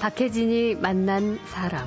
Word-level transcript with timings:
박혜진이 0.00 0.76
만난 0.76 1.38
사람. 1.44 1.86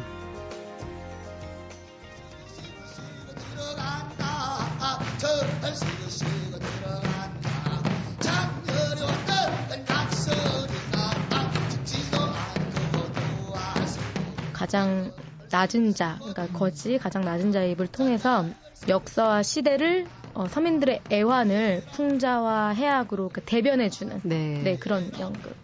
가장 14.54 15.12
낮은 15.52 15.96
자, 15.96 16.18
그러니까 16.20 16.48
거지 16.48 17.00
가장 17.00 17.24
낮은 17.24 17.52
자의 17.52 17.72
입을 17.72 17.88
통해서 17.88 18.46
역사와 18.88 19.42
시대를 19.42 20.06
어, 20.36 20.48
서민들의 20.48 21.02
애환을 21.12 21.84
풍자와 21.94 22.70
해악으로 22.70 23.30
그 23.34 23.42
대변해주는 23.42 24.22
네. 24.24 24.62
네 24.64 24.78
그런 24.78 25.12
연극. 25.20 25.63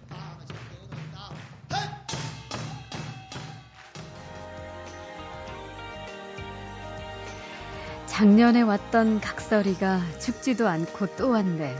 작년에 8.19 8.63
왔던 8.63 9.21
각설이가 9.21 10.01
죽지도 10.19 10.67
않고 10.67 11.15
또 11.15 11.29
왔네. 11.29 11.73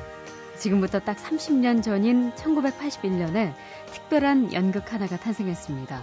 지금부터 0.55 0.99
딱 0.99 1.17
30년 1.17 1.84
전인 1.84 2.31
1981년에 2.31 3.53
특별한 3.91 4.53
연극 4.53 4.93
하나가 4.93 5.17
탄생했습니다. 5.17 6.02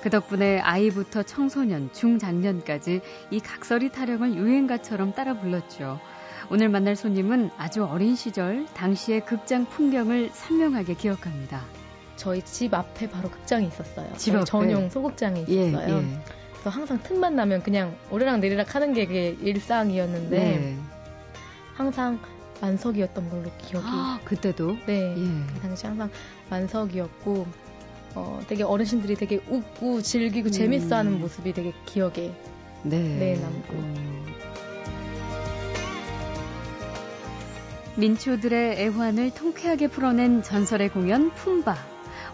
그 0.00 0.08
덕분에 0.08 0.60
아이부터 0.60 1.24
청소년, 1.24 1.92
중장년까지 1.92 3.00
이 3.32 3.40
각설이 3.40 3.90
타령을 3.90 4.36
유행가처럼 4.36 5.14
따라 5.14 5.34
불렀죠. 5.34 5.98
오늘 6.48 6.68
만날 6.68 6.94
손님은 6.94 7.50
아주 7.58 7.84
어린 7.84 8.14
시절 8.14 8.66
당시의 8.74 9.24
극장 9.24 9.64
풍경을 9.64 10.30
선명하게 10.32 10.94
기억합니다. 10.94 11.60
저희 12.14 12.40
집 12.42 12.72
앞에 12.72 13.10
바로 13.10 13.28
극장이 13.30 13.66
있었어요. 13.66 14.12
집 14.16 14.36
앞에 14.36 14.44
전용 14.44 14.88
소극장이 14.90 15.44
예, 15.48 15.70
있었어요. 15.70 15.96
예, 15.96 16.02
예. 16.02 16.41
그래서 16.62 16.70
항상 16.70 17.02
틈만 17.02 17.34
나면 17.34 17.64
그냥 17.64 17.96
오르락 18.10 18.38
내리락 18.38 18.76
하는 18.76 18.92
게 18.92 19.06
그게 19.06 19.36
일상이었는데 19.40 20.38
네. 20.38 20.76
항상 21.74 22.20
만석이었던 22.60 23.28
걸로 23.28 23.50
기억이. 23.58 23.84
아, 23.88 24.20
그때도? 24.24 24.76
네. 24.86 25.16
예. 25.18 25.52
그 25.54 25.60
당시 25.60 25.86
항상 25.86 26.08
만석이었고 26.50 27.46
어, 28.14 28.40
되게 28.46 28.62
어르신들이 28.62 29.16
되게 29.16 29.40
웃고 29.48 30.02
즐기고 30.02 30.50
음. 30.50 30.52
재밌어하는 30.52 31.20
모습이 31.20 31.52
되게 31.52 31.72
기억에 31.86 32.32
네, 32.84 32.98
네 33.00 33.40
남고. 33.40 33.74
음. 33.74 34.26
민초들의 37.96 38.80
애환을 38.80 39.34
통쾌하게 39.34 39.88
풀어낸 39.88 40.42
전설의 40.42 40.90
공연 40.90 41.30
품바. 41.34 41.76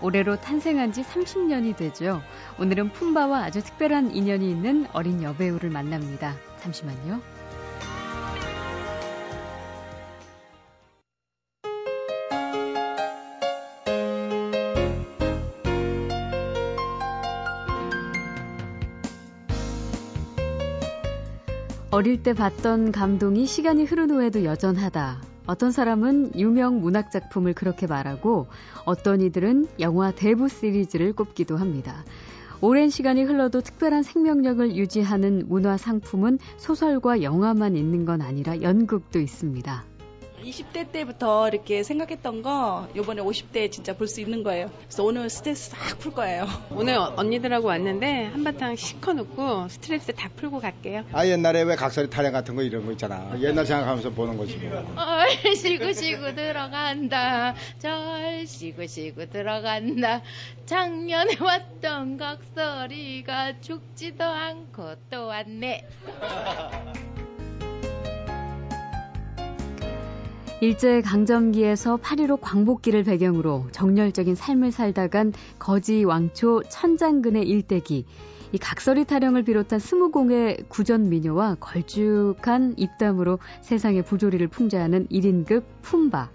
올해로 0.03 0.41
탄생한 0.41 0.93
지 0.93 1.03
30년이 1.03 1.77
되죠. 1.77 2.23
오늘은 2.59 2.93
품바와 2.93 3.45
아주 3.45 3.63
특별한 3.63 4.15
인연이 4.15 4.51
있는 4.51 4.87
어린 4.93 5.23
여배우를 5.23 5.71
만납니다. 5.71 6.35
잠시만요. 6.61 7.21
어릴 21.91 22.23
때 22.23 22.33
봤던 22.33 22.93
감동이 22.93 23.47
시간이 23.47 23.85
흐른 23.85 24.11
후에도 24.11 24.45
여전하다. 24.45 25.28
어떤 25.49 25.73
사람은 25.73 26.33
유명 26.37 26.83
문학 26.83 27.11
작품을 27.11 27.55
그렇게 27.55 27.87
말하고 27.87 28.49
어떤 28.85 29.23
이들은 29.23 29.67
영화 29.81 30.11
대부 30.11 30.47
시리즈를 30.47 31.15
꼽기도 31.15 31.57
합니다. 31.57 32.05
오랜 32.61 32.91
시간이 32.91 33.23
흘러도 33.25 33.63
특별한 33.63 34.03
생명력을 34.03 34.77
유지하는 34.77 35.45
문화 35.49 35.79
상품은 35.79 36.39
소설과 36.59 37.23
영화만 37.23 37.77
있는 37.77 38.05
건 38.05 38.21
아니라 38.21 38.61
연극도 38.61 39.21
있습니다. 39.21 39.88
20대 40.45 40.91
때부터 40.93 41.49
이렇게 41.49 41.83
생각했던 41.83 42.43
거 42.43 42.89
이번에 42.97 43.23
50대에 43.23 43.71
진짜 43.71 43.95
볼 43.97 44.09
수 44.09 44.21
있는 44.21 44.43
거예요. 44.43 44.71
그래서 44.87 45.05
오늘 45.05 45.29
스트레스 45.29 45.71
싹 45.71 45.99
풀 45.99 46.13
거예요. 46.13 46.47
오늘 46.71 46.97
언니들하고 46.97 47.67
왔는데 47.69 48.27
한바탕 48.33 48.77
시커놓고 48.77 49.69
스트레스 49.69 50.13
다 50.15 50.31
풀고 50.37 50.61
갈게요. 50.61 51.05
아 51.13 51.27
옛날에 51.27 51.63
왜 51.63 51.77
각설이 51.77 52.09
타령 52.11 52.33
같은 52.33 52.55
거 52.57 52.63
이런 52.63 52.87
거 52.87 52.93
있잖아. 52.93 53.31
옛날 53.41 53.67
생각하면서 53.67 54.11
보는 54.11 54.37
거지. 54.39 54.57
뭐. 54.57 54.85
얼시구시구 54.97 56.35
들어간다. 56.35 57.55
절시구 57.79 58.87
시구 58.87 59.29
들어간다. 59.29 60.23
작년에 60.67 61.37
왔던 61.41 62.17
각설이가 62.17 63.61
죽지도 63.61 64.25
않고 64.25 64.95
또 65.11 65.27
왔네. 65.27 65.87
일제 70.61 71.03
강점기에서 71.03 71.99
8.15 71.99 72.39
광복기를 72.41 73.05
배경으로 73.05 73.67
정열적인 73.71 74.35
삶을 74.35 74.73
살다간 74.73 75.33
거지 75.61 76.03
왕초 76.03 76.65
천장근의 76.69 77.47
일대기, 77.49 78.05
이 78.51 78.59
각설이 78.59 79.05
타령을 79.05 79.45
비롯한 79.45 79.79
스무 79.79 80.11
공의 80.11 80.57
구전 80.67 81.11
미녀와 81.11 81.59
걸쭉한 81.61 82.75
입담으로 82.77 83.39
세상의 83.61 84.03
부조리를 84.03 84.49
풍자하는 84.49 85.07
1인극 85.07 85.63
품바. 85.83 86.31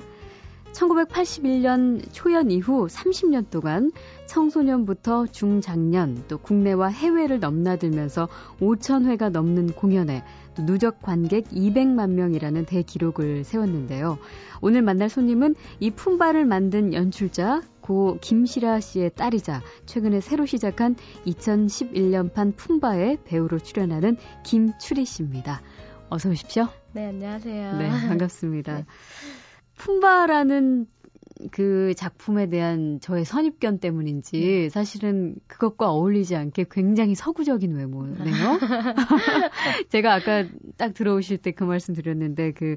1981년 0.72 2.02
초연 2.14 2.50
이후 2.50 2.88
30년 2.88 3.50
동안 3.50 3.92
청소년부터 4.26 5.28
중장년 5.28 6.24
또 6.28 6.38
국내와 6.38 6.88
해외를 6.88 7.40
넘나들면서 7.40 8.30
5천회가 8.60 9.30
넘는 9.32 9.74
공연에 9.74 10.24
또 10.56 10.66
누적 10.66 11.02
관객 11.02 11.46
200만 11.50 12.12
명이라는 12.12 12.66
대기록을 12.66 13.44
세웠는데요. 13.44 14.18
오늘 14.62 14.82
만날 14.82 15.10
손님은 15.10 15.56
이 15.80 15.92
품바를 15.92 16.46
만든 16.46 16.94
연출자 16.94 17.62
고 17.82 18.18
김시라 18.22 18.80
씨의 18.80 19.12
딸이자 19.16 19.62
최근에 19.86 20.22
새로 20.22 20.46
시작한 20.46 20.96
2011년판 21.26 22.56
품바에 22.56 23.18
배우로 23.26 23.60
출연하는 23.60 24.18
김추리 24.44 25.06
씨입니다. 25.06 25.62
어서 26.10 26.30
오십시오. 26.30 26.68
네, 26.94 27.08
안녕하세요. 27.08 27.78
네, 27.78 27.90
반갑습니다. 27.90 28.78
네. 28.78 28.86
품바라는 29.76 30.88
그 31.52 31.94
작품에 31.96 32.50
대한 32.50 33.00
저의 33.02 33.24
선입견 33.24 33.80
때문인지 33.80 34.40
네. 34.40 34.70
사실은 34.70 35.36
그것과 35.48 35.90
어울리지 35.92 36.36
않게 36.36 36.66
굉장히 36.70 37.16
서구적인 37.16 37.76
외모네요. 37.76 38.60
제가 39.90 40.14
아까 40.14 40.46
딱 40.78 40.94
들어오실 40.94 41.38
때 41.38 41.54
그 41.54 41.64
말씀 41.64 41.94
드렸는데 41.94 42.52
그 42.52 42.76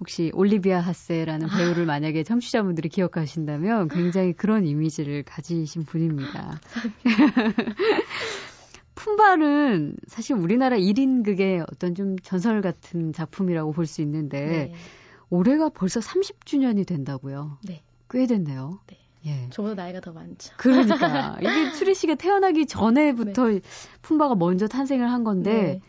혹시 0.00 0.30
올리비아 0.34 0.80
하세라는 0.80 1.48
배우를 1.48 1.86
만약에 1.86 2.22
청취자분들이 2.22 2.88
기억하신다면 2.88 3.88
굉장히 3.88 4.32
그런 4.32 4.64
이미지를 4.66 5.22
가지신 5.24 5.84
분입니다. 5.84 6.60
품바는 8.94 9.96
사실 10.06 10.36
우리나라 10.36 10.76
1인 10.76 11.24
극의 11.24 11.64
어떤 11.72 11.94
좀 11.94 12.18
전설 12.18 12.60
같은 12.60 13.12
작품이라고 13.12 13.72
볼 13.72 13.86
수 13.86 14.00
있는데 14.02 14.40
네. 14.40 14.74
올해가 15.28 15.68
벌써 15.70 15.98
30주년이 16.00 16.86
된다고요. 16.86 17.58
네. 17.66 17.82
꽤 18.12 18.26
됐네요. 18.26 18.78
네. 18.86 18.98
예. 19.24 19.48
저보다 19.50 19.74
나이가 19.74 20.00
더 20.00 20.12
많죠. 20.12 20.52
그러니까 20.56 21.38
이게 21.40 21.72
추리 21.72 21.94
씨가 21.94 22.16
태어나기 22.16 22.66
전에부터 22.66 23.48
네. 23.48 23.60
품바가 24.02 24.34
먼저 24.34 24.68
탄생을 24.68 25.10
한 25.10 25.24
건데 25.24 25.52
네. 25.52 25.80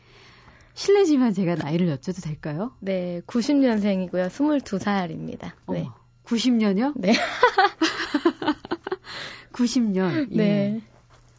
실례지만 0.74 1.34
제가 1.34 1.56
나이를 1.56 1.96
여쭤도 1.96 2.24
될까요? 2.24 2.72
네, 2.80 3.22
90년생이고요. 3.28 4.30
22살입니다. 4.30 5.52
네. 5.70 5.88
어, 5.88 5.94
90년이요? 6.26 6.94
네. 6.96 7.14
90년. 9.52 10.32
예. 10.32 10.38
네. 10.38 10.82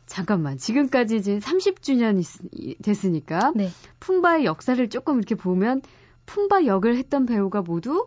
잠깐만. 0.07 0.59
지금까지 0.59 1.17
이제 1.17 1.39
30주년 1.39 2.23
됐으니까 2.83 3.53
네. 3.57 3.71
품바의 3.99 4.45
역사를 4.45 4.89
조금 4.89 5.19
이렇게 5.19 5.35
보면 5.35 5.83
품바 6.27 6.67
역을 6.67 6.97
했던 6.97 7.27
배우가 7.27 7.63
모두 7.63 8.07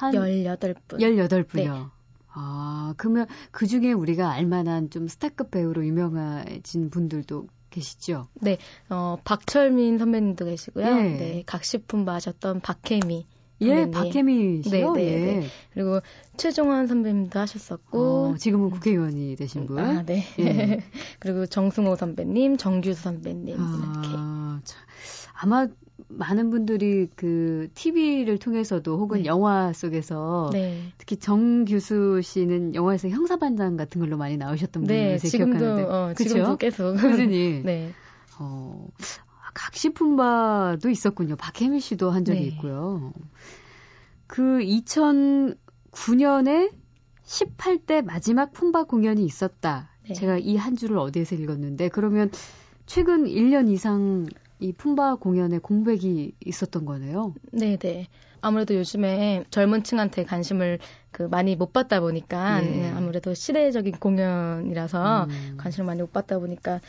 한 0.00 0.12
18분. 0.14 0.98
18분이요. 0.98 1.74
네. 1.74 1.84
아, 2.32 2.94
그러면 2.96 3.26
그 3.50 3.66
중에 3.66 3.92
우리가 3.92 4.30
알만한 4.30 4.90
좀 4.90 5.08
스타급 5.08 5.50
배우로 5.50 5.84
유명해진 5.84 6.90
분들도 6.90 7.48
계시죠? 7.70 8.28
네, 8.34 8.58
어, 8.88 9.16
박철민 9.24 9.98
선배님도 9.98 10.44
계시고요. 10.44 10.94
네, 10.94 11.16
네 11.18 11.42
각식품바 11.46 12.14
하셨던 12.14 12.60
박혜미. 12.60 13.26
예, 13.62 13.90
박혜미 13.90 14.62
씨요. 14.62 14.92
네, 14.92 15.04
네, 15.04 15.10
네, 15.10 15.42
예. 15.42 15.46
그리고 15.74 16.00
최종환 16.38 16.86
선배님도 16.86 17.38
하셨었고 17.38 17.98
어, 17.98 18.36
지금은 18.38 18.70
국회의원이 18.70 19.36
되신 19.36 19.66
분. 19.66 19.78
아, 19.78 20.02
네. 20.02 20.24
예. 20.38 20.82
그리고 21.20 21.44
정승호 21.44 21.96
선배님, 21.96 22.56
정규수 22.56 23.02
선배님 23.02 23.56
아, 23.58 24.02
이렇게. 24.02 24.08
참, 24.64 24.80
아마 25.34 25.68
많은 26.10 26.50
분들이 26.50 27.08
그 27.16 27.68
TV를 27.74 28.38
통해서도 28.38 28.98
혹은 28.98 29.18
네. 29.18 29.24
영화 29.26 29.72
속에서 29.72 30.50
네. 30.52 30.92
특히 30.98 31.16
정 31.16 31.64
교수 31.64 32.20
씨는 32.22 32.74
영화에서 32.74 33.08
형사반장 33.08 33.76
같은 33.76 34.00
걸로 34.00 34.16
많이 34.16 34.36
나오셨던 34.36 34.82
분으로 34.84 34.98
네, 34.98 35.18
지금도, 35.18 35.58
기억하는데 35.58 35.90
어, 35.92 36.14
지금도 36.14 36.56
계속 36.56 36.94
꾸준히 37.00 37.62
네. 37.64 37.92
어, 38.38 38.88
각시품바도 39.54 40.90
있었군요. 40.90 41.36
박혜미 41.36 41.80
씨도 41.80 42.10
한 42.10 42.24
적이 42.24 42.40
네. 42.40 42.46
있고요. 42.46 43.12
그 44.26 44.58
2009년에 45.92 46.72
18대 47.24 48.02
마지막 48.04 48.52
품바 48.52 48.84
공연이 48.84 49.24
있었다. 49.24 49.90
네. 50.08 50.14
제가 50.14 50.38
이 50.38 50.56
한 50.56 50.76
줄을 50.76 50.98
어디에서 50.98 51.36
읽었는데 51.36 51.88
그러면 51.88 52.30
최근 52.86 53.24
1년 53.24 53.70
이상 53.70 54.26
이 54.60 54.72
품바 54.72 55.16
공연에 55.16 55.58
공백이 55.58 56.34
있었던 56.44 56.84
거네요. 56.84 57.34
네, 57.52 57.76
네. 57.76 58.08
아무래도 58.42 58.74
요즘에 58.74 59.44
젊은 59.50 59.82
층한테 59.82 60.24
관심을 60.24 60.78
그 61.10 61.24
많이 61.24 61.56
못 61.56 61.72
받다 61.72 62.00
보니까 62.00 62.60
네. 62.60 62.90
아무래도 62.90 63.34
시대적인 63.34 63.98
공연이라서 63.98 65.24
음. 65.24 65.56
관심을 65.58 65.86
많이 65.86 66.00
못 66.00 66.12
받다 66.12 66.38
보니까 66.38 66.80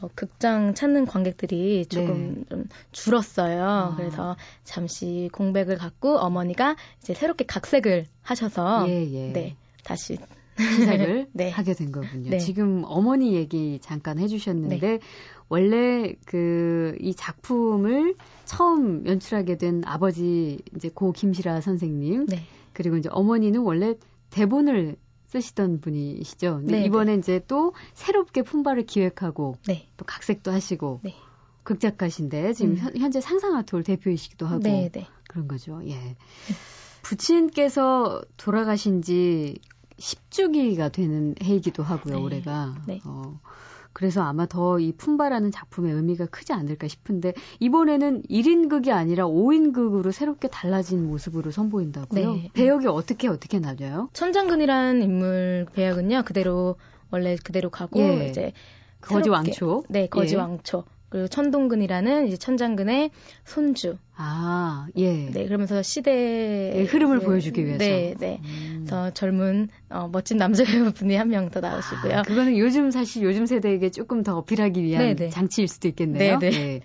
어, 0.00 0.08
극장 0.14 0.74
찾는 0.74 1.06
관객들이 1.06 1.86
조금 1.86 2.34
네. 2.40 2.44
좀 2.50 2.64
줄었어요. 2.92 3.64
아. 3.64 3.94
그래서 3.96 4.36
잠시 4.64 5.30
공백을 5.32 5.76
갖고 5.76 6.18
어머니가 6.18 6.76
이제 7.02 7.14
새롭게 7.14 7.46
각색을 7.46 8.06
하셔서 8.22 8.86
예, 8.88 9.10
예. 9.12 9.32
네 9.32 9.56
다시 9.84 10.18
시작을 10.58 11.28
네. 11.32 11.50
하게 11.50 11.74
된 11.74 11.92
거군요. 11.92 12.30
네. 12.30 12.38
지금 12.38 12.82
어머니 12.84 13.34
얘기 13.34 13.78
잠깐 13.82 14.18
해주셨는데 14.18 14.78
네. 14.78 14.98
원래 15.48 16.14
그 16.26 16.78
이 17.00 17.14
작품을 17.14 18.14
처음 18.44 19.06
연출하게 19.06 19.58
된 19.58 19.82
아버지 19.84 20.60
이제 20.74 20.88
고 20.88 21.12
김시라 21.12 21.60
선생님 21.60 22.26
네. 22.26 22.42
그리고 22.72 22.96
이제 22.96 23.08
어머니는 23.12 23.60
원래 23.60 23.94
대본을 24.30 24.96
쓰시던 25.26 25.80
분이시죠. 25.80 26.56
근데 26.60 26.80
네, 26.80 26.84
이번에 26.86 27.12
네. 27.12 27.18
이제 27.18 27.44
또 27.46 27.74
새롭게 27.94 28.42
품바를 28.42 28.86
기획하고 28.86 29.56
네. 29.66 29.88
또 29.96 30.04
각색도 30.06 30.50
하시고 30.50 31.00
네. 31.02 31.14
극작가신데 31.64 32.54
지금 32.54 32.72
음. 32.72 32.96
현재 32.96 33.20
상상아톨 33.20 33.82
대표이시기도 33.82 34.46
하고. 34.46 34.60
그런 35.28 35.48
거죠. 35.48 35.82
예. 35.86 36.16
부친께서 37.02 38.22
돌아가신 38.38 39.02
지 39.02 39.58
10주기가 39.98 40.92
되는 40.92 41.34
해이기도 41.42 41.82
하고요, 41.82 42.16
네. 42.16 42.22
올해가. 42.22 42.74
네. 42.86 43.00
어, 43.04 43.40
그래서 43.92 44.22
아마 44.22 44.46
더 44.46 44.78
이 44.78 44.92
품바라는 44.92 45.50
작품의 45.50 45.92
의미가 45.92 46.26
크지 46.26 46.52
않을까 46.52 46.86
싶은데 46.86 47.32
이번에는 47.58 48.22
1인극이 48.30 48.90
아니라 48.90 49.24
5인극으로 49.26 50.12
새롭게 50.12 50.48
달라진 50.48 51.06
모습으로 51.08 51.50
선보인다고요? 51.50 52.32
네. 52.34 52.50
배역이 52.54 52.86
어떻게 52.86 53.28
어떻게 53.28 53.58
나뉘어요? 53.58 54.10
천장근이라는 54.12 55.02
인물 55.02 55.66
배역은요 55.72 56.22
그대로 56.24 56.76
원래 57.10 57.36
그대로 57.42 57.70
가고 57.70 57.98
예. 58.00 58.28
이제 58.28 58.52
거지 59.00 59.30
왕초. 59.30 59.84
네, 59.88 60.06
거지 60.06 60.34
예. 60.34 60.38
왕초. 60.38 60.84
그리고 61.10 61.26
천동근이라는 61.28 62.26
이제 62.28 62.36
천장근의 62.36 63.10
손주. 63.44 63.96
아, 64.16 64.86
예. 64.96 65.30
네, 65.30 65.46
그러면서 65.46 65.80
시대의 65.82 66.72
네, 66.74 66.82
흐름을 66.84 67.20
보여주기 67.20 67.64
위해서. 67.64 67.78
네, 67.84 68.14
네. 68.18 68.40
음. 68.44 68.84
더 68.88 69.10
젊은 69.10 69.68
어, 69.90 70.08
멋진 70.10 70.36
남자 70.38 70.64
배우분이 70.64 71.14
한 71.14 71.28
명 71.28 71.50
더 71.50 71.60
나오시고요. 71.60 72.14
아, 72.14 72.22
그거는 72.22 72.58
요즘 72.58 72.90
사실 72.90 73.22
요즘 73.22 73.46
세대에게 73.46 73.90
조금 73.90 74.22
더 74.22 74.36
어필하기 74.38 74.82
위한 74.82 75.02
네네. 75.04 75.14
네. 75.16 75.28
장치일 75.30 75.68
수도 75.68 75.88
있겠네요. 75.88 76.38
네 76.40 76.50
네. 76.50 76.80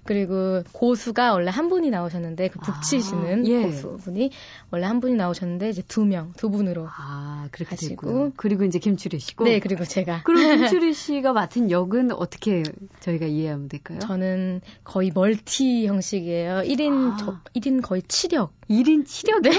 네. 0.00 0.04
그리고 0.04 0.62
고수가 0.72 1.32
원래 1.32 1.50
한 1.50 1.68
분이 1.68 1.90
나오셨는데 1.90 2.48
그 2.48 2.58
북치시는 2.58 3.44
아, 3.44 3.48
예. 3.48 3.62
고수분이 3.62 4.30
원래 4.70 4.86
한 4.86 5.00
분이 5.00 5.14
나오셨는데 5.14 5.68
이제 5.70 5.82
두 5.86 6.04
명, 6.04 6.32
두 6.36 6.50
분으로 6.50 6.86
아, 6.88 7.48
그렇게 7.50 7.70
하시고. 7.70 8.32
그리고 8.36 8.64
이제 8.64 8.78
김추리 8.78 9.18
씨고. 9.18 9.44
네, 9.44 9.60
그리고 9.60 9.84
제가. 9.84 10.22
그럼 10.24 10.40
김추리 10.70 10.94
씨가 10.94 11.32
맡은 11.32 11.70
역은 11.70 12.12
어떻게 12.12 12.62
저희가 13.00 13.26
이해하면 13.26 13.68
될까요? 13.68 13.98
저는 14.00 14.60
거의 14.84 15.10
멀티 15.14 15.86
형식이에요. 15.86 16.62
1인 16.64 17.12
아. 17.12 17.16
저 17.16 17.38
1인 17.54 17.82
거의 17.82 18.02
7역. 18.02 18.50
1인 18.68 19.04
7역? 19.04 19.42
네. 19.42 19.50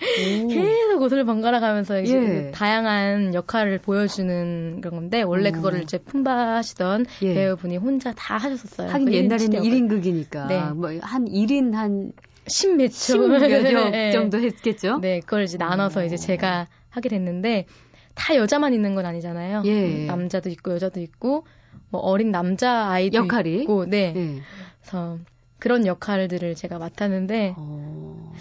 계속 0.00 1.02
옷을 1.02 1.24
번갈아 1.24 1.60
가면서 1.60 2.00
이제 2.00 2.16
예. 2.16 2.50
다양한 2.52 3.34
역할을 3.34 3.78
보여주는 3.78 4.80
그런 4.80 4.94
건데 4.98 5.22
원래 5.22 5.50
오. 5.50 5.52
그거를 5.52 5.82
이제 5.82 5.98
품바하시던 5.98 7.06
예. 7.22 7.34
배우분이 7.34 7.76
혼자 7.76 8.12
다 8.12 8.36
하셨었어요. 8.38 8.88
하긴 8.88 9.06
그 9.06 9.14
옛날에는 9.14 9.60
1인극이니까 9.60 10.46
네. 10.48 10.62
뭐한 10.70 11.26
1인 11.26 11.74
한 11.74 12.12
10몇 12.46 12.90
초 12.90 13.28
네. 13.90 14.10
정도 14.10 14.38
했겠죠. 14.38 14.98
네, 14.98 15.20
그걸 15.20 15.44
이제 15.44 15.58
나눠서 15.58 16.00
오. 16.00 16.04
이제 16.04 16.16
제가 16.16 16.66
하게 16.88 17.08
됐는데 17.10 17.66
다 18.14 18.34
여자만 18.36 18.72
있는 18.72 18.94
건 18.94 19.06
아니잖아요. 19.06 19.62
예. 19.66 20.06
남자도 20.06 20.48
있고 20.48 20.72
여자도 20.72 21.00
있고 21.00 21.44
뭐 21.90 22.00
어린 22.00 22.30
남자 22.30 22.88
아이도 22.88 23.18
역할이? 23.18 23.62
있고 23.62 23.84
네. 23.84 24.12
네. 24.12 24.40
그래서 24.80 25.18
그런 25.58 25.86
역할들을 25.86 26.54
제가 26.54 26.78
맡았는데 26.78 27.54
어... 27.56 28.32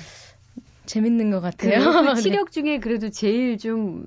재밌는 0.89 1.29
것 1.31 1.39
같아요. 1.39 1.79
그 1.79 2.21
네. 2.29 2.37
중에 2.51 2.79
그래도 2.79 3.09
제일 3.09 3.57
좀 3.57 4.05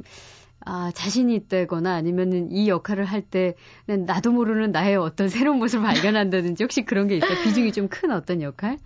아, 0.65 0.91
자신이 0.95 1.35
있다거나 1.35 1.93
아니면은 1.95 2.51
이 2.53 2.69
역할을 2.69 3.05
할 3.05 3.23
때 3.23 3.55
나도 3.87 4.33
모르는 4.33 4.73
나의 4.73 4.97
어떤 4.97 5.29
새로운 5.29 5.59
모습을 5.59 5.85
발견한다든지 5.87 6.63
혹시 6.65 6.85
그런 6.85 7.07
게 7.09 7.17
있어요? 7.17 7.41
비중이 7.45 7.73
좀 7.73 7.89
큰 7.89 8.11
어떤 8.13 8.43
역할? 8.43 8.79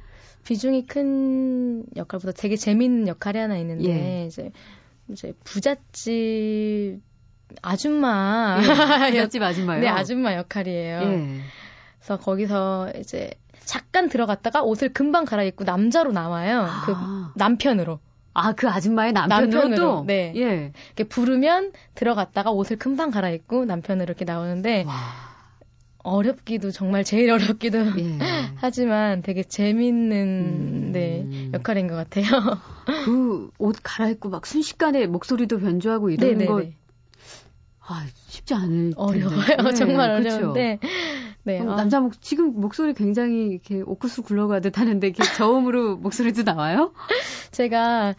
비중이 0.44 0.86
큰 0.86 1.84
역할보다 1.96 2.32
되게 2.32 2.56
재밌는 2.56 3.08
역할이 3.08 3.38
하나 3.38 3.56
있는데 3.58 4.22
예. 4.22 4.26
이제 4.26 4.52
이제 5.10 5.32
부잣집 5.44 7.00
아줌마 7.62 8.58
예, 9.08 9.10
부잣집 9.12 9.42
아줌마요? 9.42 9.80
네, 9.82 9.88
아줌마 9.88 10.34
역할이에요. 10.36 11.00
예. 11.02 11.40
그래서 11.98 12.18
거기서 12.22 12.92
이제 13.00 13.30
잠깐 13.66 14.08
들어갔다가 14.08 14.62
옷을 14.62 14.92
금방 14.92 15.24
갈아입고 15.26 15.64
남자로 15.64 16.12
나와요. 16.12 16.66
그 16.86 16.92
아. 16.96 17.30
그 17.34 17.38
남편으로. 17.38 17.98
아, 18.32 18.52
그 18.52 18.68
아줌마의 18.68 19.12
남편으로, 19.12 19.60
남편으로 19.68 20.04
네. 20.06 20.32
예. 20.36 20.72
이렇게 20.88 21.04
부르면 21.04 21.72
들어갔다가 21.94 22.50
옷을 22.50 22.76
금방 22.78 23.10
갈아입고 23.10 23.64
남편으로 23.64 24.04
이렇게 24.04 24.24
나오는데 24.24 24.84
와. 24.86 24.94
어렵기도 26.02 26.70
정말 26.70 27.02
제일 27.02 27.30
어렵기도 27.30 27.78
예. 27.98 28.18
하지만 28.56 29.22
되게 29.22 29.42
재밌는 29.42 30.16
음. 30.16 30.90
네, 30.92 31.26
역할인 31.52 31.88
것 31.88 31.96
같아요. 31.96 32.24
그 33.04 33.50
옷 33.58 33.76
갈아입고 33.82 34.28
막 34.28 34.46
순식간에 34.46 35.06
목소리도 35.06 35.58
변조하고 35.58 36.10
이러는 36.10 36.38
네네네. 36.38 36.46
거 36.46 36.62
아, 37.88 38.04
쉽지 38.26 38.54
않을 38.54 38.92
어려워요. 38.96 39.38
네, 39.64 39.72
정말 39.72 40.10
어려운데. 40.10 40.78
그렇죠. 40.78 40.96
네. 41.46 41.60
어, 41.60 41.72
아. 41.72 41.76
남자 41.76 42.00
목 42.00 42.20
지금 42.20 42.60
목소리 42.60 42.92
굉장히 42.92 43.46
이렇게 43.50 43.80
옥구수 43.80 44.22
굴러가듯 44.22 44.78
하는데 44.78 45.06
이렇게 45.06 45.22
저음으로 45.38 45.96
목소리도 45.96 46.42
나와요? 46.42 46.92
제가 47.52 48.16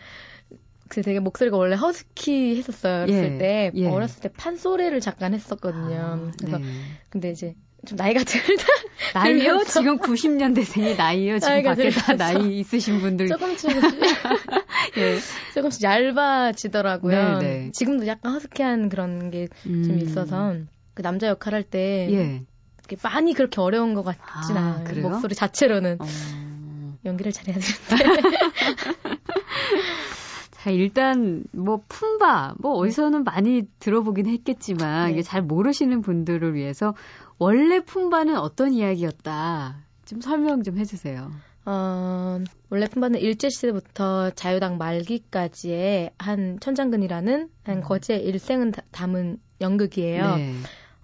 그 0.88 1.02
되게 1.02 1.20
목소리가 1.20 1.58
원래 1.58 1.76
허스키 1.76 2.56
했었어요. 2.56 3.04
어렸을 3.04 3.34
예, 3.34 3.38
때 3.38 3.72
예. 3.76 3.88
어렸을 3.90 4.22
때 4.22 4.30
판소리를 4.30 4.98
잠깐 5.02 5.34
했었거든요. 5.34 5.98
아, 5.98 6.32
그래서 6.40 6.58
네. 6.58 6.66
근데 7.10 7.32
이제 7.32 7.56
좀 7.86 7.98
나이가 7.98 8.24
들다 8.24 8.64
나이요? 9.14 9.66
지금 9.66 9.98
90년대생이 10.00 10.96
나이요? 10.96 11.40
지금 11.40 11.64
밖에 11.64 11.90
다 11.90 12.16
나이 12.16 12.60
있으신 12.60 13.02
분들 13.02 13.28
조금씩 13.28 13.70
예. 14.98 15.18
조금씩 15.54 15.84
얇아지더라고요. 15.84 17.40
네, 17.40 17.46
네. 17.46 17.72
지금도 17.74 18.08
약간 18.08 18.32
허스키한 18.32 18.88
그런 18.88 19.32
게좀 19.32 19.52
음. 19.66 20.00
있어서 20.02 20.56
그 20.94 21.02
남자 21.02 21.28
역할 21.28 21.54
할때 21.54 22.08
예. 22.12 22.44
많이 23.02 23.34
그렇게 23.34 23.60
어려운 23.60 23.94
것 23.94 24.04
같진 24.04 24.58
아, 24.58 24.62
않아요. 24.62 24.84
그래요? 24.86 25.10
목소리 25.10 25.36
자체로는 25.36 25.98
어... 26.00 26.06
연기를 27.06 27.32
잘해야 27.32 27.58
되는데. 27.58 28.28
자, 30.52 30.72
일단 30.72 31.44
뭐 31.52 31.82
품바 31.88 32.56
뭐 32.60 32.74
어디서는 32.74 33.24
많이 33.24 33.64
들어보긴 33.80 34.28
했겠지만 34.28 35.08
네. 35.08 35.14
이게 35.14 35.22
잘 35.22 35.42
모르시는 35.42 36.02
분들을 36.02 36.56
위해서 36.56 36.96
원래 37.38 37.80
품바는 37.80 38.38
어떤 38.38 38.74
이야기였다. 38.74 39.78
좀 40.06 40.22
설명 40.22 40.64
좀 40.64 40.78
해주세요. 40.78 41.32
어, 41.66 42.40
원래 42.70 42.88
품바는 42.88 43.20
일제시대부터 43.20 44.32
자유당 44.32 44.78
말기까지의 44.78 46.12
한 46.18 46.60
천장근이라는 46.62 47.50
한 47.64 47.78
음. 47.78 47.82
거지의 47.82 48.24
일생을 48.24 48.72
담은 48.92 49.38
연극이에요. 49.60 50.36
네. 50.38 50.54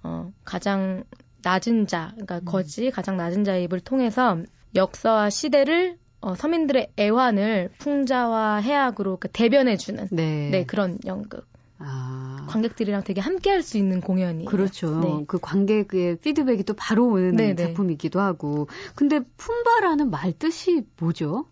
어, 0.03 0.31
가장 0.45 1.03
낮은 1.43 1.87
자, 1.87 2.11
그러니까 2.13 2.37
음. 2.37 2.45
거지 2.45 2.89
가장 2.91 3.17
낮은 3.17 3.43
자의 3.43 3.65
입을 3.65 3.79
통해서 3.79 4.37
역사와 4.75 5.29
시대를 5.29 5.97
어, 6.21 6.35
서민들의 6.35 6.91
애환을 6.97 7.71
풍자와 7.79 8.57
해악으로 8.57 9.17
그 9.19 9.27
대변해주는 9.27 10.07
네. 10.11 10.49
네 10.49 10.65
그런 10.65 10.97
연극. 11.05 11.45
아. 11.79 12.45
관객들이랑 12.49 13.03
되게 13.03 13.19
함께 13.19 13.49
할 13.49 13.61
수 13.61 13.77
있는 13.77 13.99
공연이에요. 13.99 14.49
그렇죠. 14.49 14.99
네. 14.99 15.25
그 15.27 15.37
관객의 15.39 16.17
피드백이 16.17 16.63
또 16.63 16.73
바로 16.75 17.07
오는 17.07 17.35
네네. 17.35 17.55
네. 17.55 17.63
작품이기도 17.67 18.21
하고. 18.21 18.67
근데 18.95 19.19
품바라는 19.37 20.09
말 20.09 20.31
뜻이 20.33 20.85
뭐죠? 20.99 21.45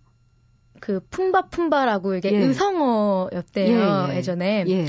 그 0.80 1.00
품바 1.10 1.48
품바라고 1.50 2.16
이게 2.16 2.32
예. 2.34 2.38
의성어였대요 2.40 4.08
예, 4.10 4.14
예. 4.14 4.18
예전에. 4.18 4.66
예. 4.68 4.86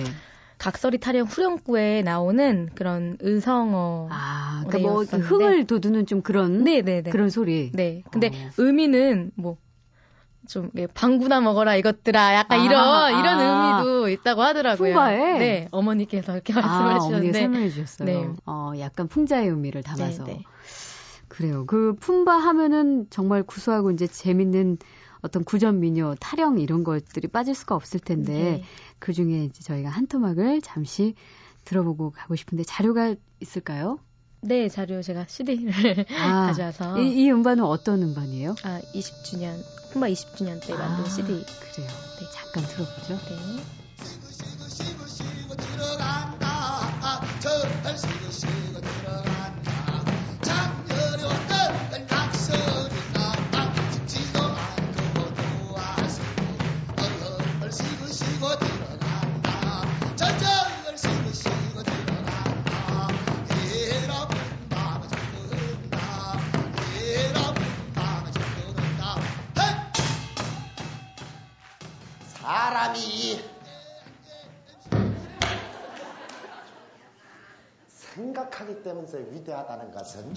각설이 0.62 0.98
타령 0.98 1.26
후렴구에 1.26 2.02
나오는 2.02 2.68
그런 2.76 3.16
의성어. 3.18 4.06
아, 4.12 4.64
그러니까 4.68 4.88
뭐 4.88 5.02
흥을 5.02 5.66
돋우는 5.66 6.06
좀 6.06 6.22
그런 6.22 6.62
네네네. 6.62 7.10
그런 7.10 7.30
소리. 7.30 7.72
네. 7.74 8.04
근데 8.12 8.28
어. 8.28 8.50
의미는 8.58 9.32
뭐좀 9.34 10.70
방구나 10.94 11.40
먹어라 11.40 11.74
이것들아 11.74 12.34
약간 12.36 12.60
아, 12.60 12.64
이런 12.64 12.80
아, 12.80 13.10
이런 13.10 13.40
의미도 13.40 14.08
있다고 14.10 14.42
하더라고요. 14.42 14.92
풍바에? 14.92 15.38
네, 15.40 15.68
어머니께서 15.72 16.32
이렇게 16.32 16.52
말씀해 16.52 17.00
주셨는데. 17.00 17.08
어머니가 17.16 17.38
설명해 17.38 17.68
주셨어요. 17.68 18.06
네. 18.06 18.28
어, 18.46 18.72
약간 18.78 19.08
풍자의 19.08 19.48
의미를 19.48 19.82
담아서. 19.82 20.22
네 20.22 20.32
네. 20.34 20.42
그래요. 21.26 21.64
그 21.66 21.96
품바 21.98 22.36
하면은 22.36 23.06
정말 23.10 23.42
구수하고 23.42 23.90
이제 23.90 24.06
재밌는 24.06 24.78
어떤 25.22 25.44
구전 25.44 25.80
민요, 25.80 26.16
타령 26.20 26.58
이런 26.58 26.84
것들이 26.84 27.28
빠질 27.28 27.54
수가 27.54 27.74
없을 27.74 28.00
텐데 28.00 28.32
네. 28.32 28.62
그 28.98 29.12
중에 29.12 29.44
이제 29.44 29.62
저희가 29.62 29.88
한 29.88 30.06
토막을 30.06 30.60
잠시 30.60 31.14
들어보고 31.64 32.10
가고 32.10 32.36
싶은데 32.36 32.64
자료가 32.64 33.14
있을까요? 33.40 33.98
네, 34.40 34.68
자료 34.68 35.00
제가 35.00 35.26
CD를 35.28 36.04
아, 36.20 36.46
가져와서 36.50 37.00
이, 37.00 37.22
이, 37.22 37.30
음반은 37.30 37.62
어떤 37.62 38.02
음반이에요? 38.02 38.56
아, 38.64 38.80
20주년, 38.92 39.62
품바 39.92 40.08
20주년 40.08 40.60
때 40.66 40.76
만든 40.76 41.04
아, 41.04 41.08
CD. 41.08 41.28
그래요. 41.28 41.88
네, 42.18 42.26
잠깐 42.32 42.64
들어보죠. 42.64 43.14
네. 43.14 43.62
때문에 79.12 79.30
위대하다는 79.32 79.92
것은? 79.92 80.34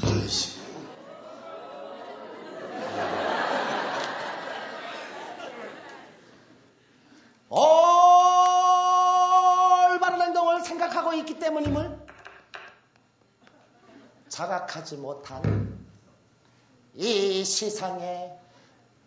올바른 9.98 10.22
행동을 10.22 10.62
생각하고 10.62 11.14
있기 11.14 11.40
때문임을 11.40 12.06
자각하지 14.28 14.98
못한 14.98 15.86
이 16.96 17.46
세상에 17.46 18.38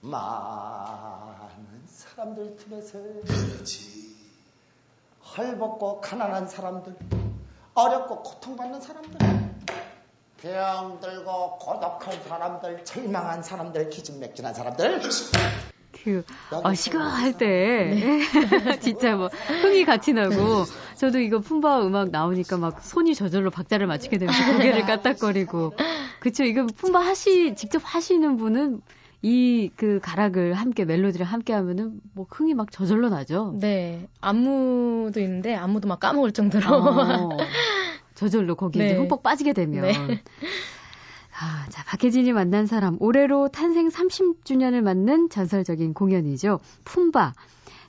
많은 0.01 1.87
사람들 1.87 2.57
틈에서 2.57 2.99
헐벗고 5.37 6.01
가난한 6.01 6.49
사람들 6.49 6.97
어렵고 7.75 8.23
고통받는 8.23 8.81
사람들 8.81 9.48
병 10.41 11.01
들고 11.01 11.59
고독한 11.59 12.15
사람들 12.29 12.85
절망한 12.85 13.43
사람들 13.43 13.91
기진맥진한 13.91 14.55
사람들. 14.55 15.01
그, 16.05 16.23
어, 16.53 16.73
시가할 16.75 17.33
때, 17.33 17.99
네. 18.01 18.21
진짜 18.81 19.17
뭐, 19.17 19.29
흥이 19.63 19.85
같이 19.85 20.13
나고, 20.13 20.65
저도 20.97 21.19
이거 21.19 21.41
품바 21.41 21.85
음악 21.85 22.11
나오니까 22.11 22.57
막 22.57 22.81
손이 22.81 23.17
저절로 23.17 23.51
박자를 23.51 23.89
맞추게 23.89 24.19
되면서 24.19 24.53
고개를 24.53 24.87
까딱거리고, 24.87 25.73
그쵸, 26.21 26.45
이거 26.45 26.67
품바 26.67 27.01
하시, 27.01 27.55
직접 27.57 27.83
하시는 27.85 28.37
분은 28.37 28.81
이 29.23 29.71
그 29.77 29.99
가락을 30.01 30.55
함께 30.55 30.85
멜로디를 30.85 31.27
함께 31.27 31.53
하면은 31.53 32.01
뭐 32.15 32.27
흥이 32.31 32.55
막 32.55 32.71
저절로 32.71 33.09
나죠. 33.09 33.57
네. 33.61 34.07
안무도 34.21 35.19
있는데 35.21 35.55
안무도 35.57 35.89
막 35.89 35.99
까먹을 35.99 36.33
정도로. 36.33 36.65
어, 36.69 37.29
저절로 38.19 38.57
거기에 38.57 38.85
네. 38.85 38.97
흠뻑 38.97 39.23
빠지게 39.23 39.53
되면 39.53 39.83
네. 39.83 40.23
아, 41.41 41.67
자, 41.71 41.85
박혜진이 41.85 42.33
만난 42.33 42.67
사람 42.67 42.97
올해로 42.99 43.47
탄생 43.47 43.89
30주년을 43.89 44.81
맞는 44.81 45.29
전설적인 45.31 45.95
공연이죠. 45.95 46.59
품바. 46.83 47.35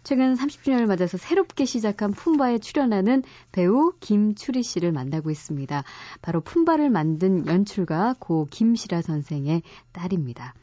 최근 0.03 0.35
30주년을 0.35 0.85
맞아서 0.85 1.17
새롭게 1.17 1.65
시작한 1.65 2.11
품바에 2.11 2.59
출연하는 2.59 3.23
배우 3.51 3.91
김추리 3.99 4.61
씨를 4.61 4.91
만나고 4.91 5.31
있습니다. 5.31 5.83
바로 6.21 6.41
품바를 6.41 6.91
만든 6.91 7.47
연출가 7.47 8.13
고 8.19 8.47
김시라 8.51 9.01
선생의 9.01 9.63
딸입니다. 9.93 10.53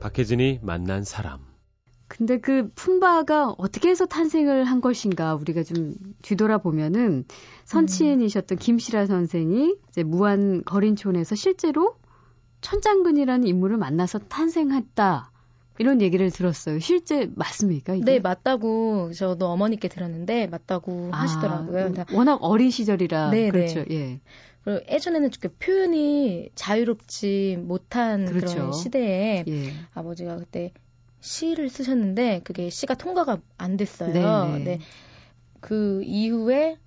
박혜진이 0.00 0.60
만난 0.62 1.02
사람. 1.02 1.47
근데 2.18 2.38
그 2.40 2.68
품바가 2.74 3.54
어떻게 3.58 3.88
해서 3.88 4.04
탄생을 4.04 4.64
한 4.64 4.80
것인가 4.80 5.36
우리가 5.36 5.62
좀 5.62 5.94
뒤돌아보면은 6.22 7.24
선치인이셨던 7.64 8.58
김시라 8.58 9.06
선생이 9.06 9.76
이제 9.88 10.02
무안 10.02 10.64
거린촌에서 10.64 11.36
실제로 11.36 11.94
천장근이라는 12.60 13.46
인물을 13.46 13.76
만나서 13.76 14.18
탄생했다. 14.18 15.30
이런 15.78 16.02
얘기를 16.02 16.28
들었어요. 16.32 16.80
실제 16.80 17.30
맞습니까? 17.36 17.94
이게? 17.94 18.04
네, 18.04 18.18
맞다고 18.18 19.12
저도 19.12 19.46
어머니께 19.46 19.86
들었는데 19.86 20.48
맞다고 20.48 21.10
아, 21.12 21.18
하시더라고요. 21.18 21.92
워낙 22.12 22.38
어린 22.42 22.70
시절이라 22.70 23.30
네, 23.30 23.42
네. 23.44 23.50
그렇죠. 23.52 23.84
네. 23.84 23.94
예. 23.94 24.20
그리고 24.64 24.84
예전에는 24.90 25.30
그 25.40 25.50
표현이 25.56 26.50
자유롭지 26.56 27.58
못한 27.62 28.24
그렇죠. 28.24 28.54
그런 28.56 28.72
시대에 28.72 29.44
예. 29.46 29.70
아버지가 29.94 30.38
그때 30.38 30.72
시를 31.20 31.68
쓰셨는데 31.68 32.42
그게 32.44 32.70
시가 32.70 32.94
통과가 32.94 33.40
안 33.56 33.76
됐어요. 33.76 34.12
네네. 34.12 34.64
네. 34.64 34.78
그 35.60 36.02
이후에 36.04 36.78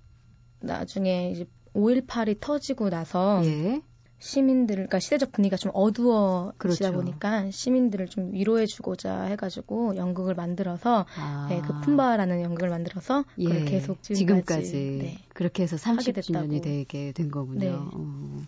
나중에 0.60 1.30
이제 1.30 1.46
5.18이 1.74 2.38
터지고 2.40 2.90
나서 2.90 3.42
예. 3.44 3.82
시민들, 4.18 4.76
그러니까 4.76 5.00
시대적 5.00 5.32
분위기가 5.32 5.56
좀 5.56 5.72
어두워지다 5.74 6.54
그렇죠. 6.58 6.92
보니까 6.92 7.50
시민들을 7.50 8.06
좀 8.06 8.32
위로해주고자 8.32 9.22
해가지고 9.22 9.96
연극을 9.96 10.36
만들어서 10.36 11.06
아. 11.16 11.46
네, 11.50 11.60
그 11.60 11.80
품바라는 11.80 12.40
연극을 12.40 12.68
만들어서 12.68 13.24
예. 13.38 13.44
그걸 13.44 13.64
계속 13.64 14.02
지금까지, 14.02 14.64
지금까지. 14.64 14.98
네. 15.02 15.18
그렇게 15.34 15.64
해서 15.64 15.76
30주년이 15.76 16.62
되게 16.62 17.10
된 17.10 17.32
거군요. 17.32 17.58
네. 17.58 17.70
어. 17.74 18.42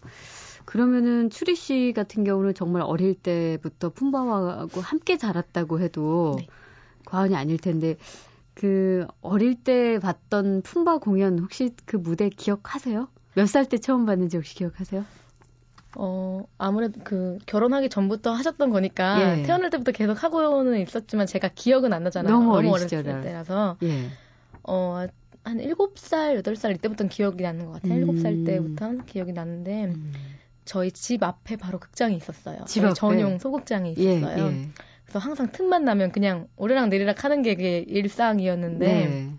그러면은 0.65 1.31
추리 1.31 1.55
씨 1.55 1.93
같은 1.95 2.25
경우는 2.25 2.55
정말 2.55 2.83
어릴 2.83 3.15
때부터 3.15 3.91
품바하고 3.91 4.81
함께 4.81 5.17
자랐다고 5.19 5.81
해도 5.81 6.37
네. 6.39 6.47
과언이 7.05 7.37
아닐 7.37 7.59
텐데 7.59 7.97
그 8.55 9.07
어릴 9.21 9.57
때 9.63 9.99
봤던 9.99 10.63
품바 10.63 10.99
공연 10.99 11.39
혹시 11.39 11.71
그 11.87 11.97
무대 11.97 12.29
기억하세요? 12.29 13.09
몇 13.35 13.47
살 13.47 13.67
때 13.69 13.79
처음 13.79 14.07
봤는지 14.07 14.37
혹시 14.37 14.55
기억하세요? 14.55 15.05
어, 15.97 16.45
아무래도 16.59 17.01
그 17.05 17.39
결혼하기 17.47 17.89
전부터 17.89 18.33
하셨던 18.33 18.71
거니까 18.71 19.39
예. 19.39 19.43
태어날 19.43 19.71
때부터 19.71 19.93
계속 19.93 20.23
하고는 20.23 20.81
있었지만 20.81 21.27
제가 21.27 21.51
기억은 21.55 21.93
안 21.93 22.03
나잖아요. 22.05 22.33
너무, 22.33 22.53
너무 22.53 22.71
어렸을 22.71 23.03
때라서. 23.23 23.77
예. 23.83 24.09
어, 24.65 25.07
한 25.45 25.59
7살, 25.59 26.43
8살 26.43 26.75
이때부터는 26.77 27.11
기억이 27.11 27.43
나는 27.43 27.67
것 27.67 27.73
같아요. 27.73 27.95
음. 28.07 28.15
7살 28.15 28.45
때부터 28.45 28.93
기억이 29.07 29.33
나는데 29.33 29.85
음. 29.87 30.13
저희 30.65 30.91
집 30.91 31.23
앞에 31.23 31.57
바로 31.57 31.79
극장이 31.79 32.17
있었어요. 32.17 32.65
집 32.67 32.85
앞에? 32.85 32.95
전용 32.95 33.39
소극장이 33.39 33.95
예, 33.99 34.17
있었어요. 34.17 34.45
예, 34.47 34.57
예. 34.63 34.69
그래서 35.05 35.19
항상 35.19 35.53
틈만 35.53 35.85
나면 35.85 36.13
그냥 36.13 36.49
오르락 36.57 36.89
내리락 36.89 37.25
하는 37.25 37.43
게 37.43 37.55
그게 37.55 37.79
일상이었는데 37.87 38.87
네. 38.87 39.31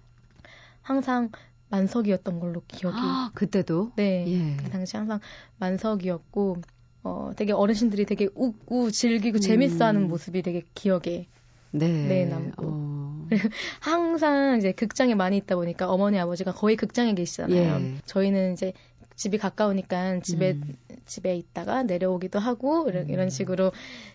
항상 0.82 1.29
만석이었던 1.70 2.39
걸로 2.39 2.62
기억이. 2.67 2.96
아, 2.98 3.32
그때도? 3.34 3.91
네. 3.96 4.25
예. 4.27 4.58
그 4.58 4.70
당시 4.70 4.96
항상 4.98 5.20
만석이었고, 5.58 6.58
어, 7.03 7.32
되게 7.36 7.53
어르신들이 7.53 8.05
되게 8.05 8.29
웃고 8.36 8.91
즐기고 8.91 9.38
음. 9.38 9.41
재밌어 9.41 9.86
하는 9.86 10.08
모습이 10.08 10.41
되게 10.41 10.63
기억에 10.74 11.27
네, 11.72 11.88
네 12.08 12.25
남고. 12.25 12.65
어. 12.67 13.27
항상 13.82 14.58
이제 14.58 14.72
극장에 14.72 15.15
많이 15.15 15.38
있다 15.38 15.55
보니까 15.55 15.89
어머니 15.89 16.20
아버지가 16.20 16.53
거의 16.53 16.75
극장에 16.75 17.13
계시잖아요. 17.15 17.58
예. 17.58 17.96
저희는 18.05 18.53
이제 18.53 18.74
집이 19.15 19.38
가까우니까 19.38 20.19
집에 20.22 20.51
음. 20.51 20.75
집에 21.05 21.36
있다가 21.36 21.84
내려오기도 21.84 22.39
하고 22.39 22.88
이런, 22.89 23.07
이런 23.10 23.27
음. 23.27 23.29
식으로 23.29 23.72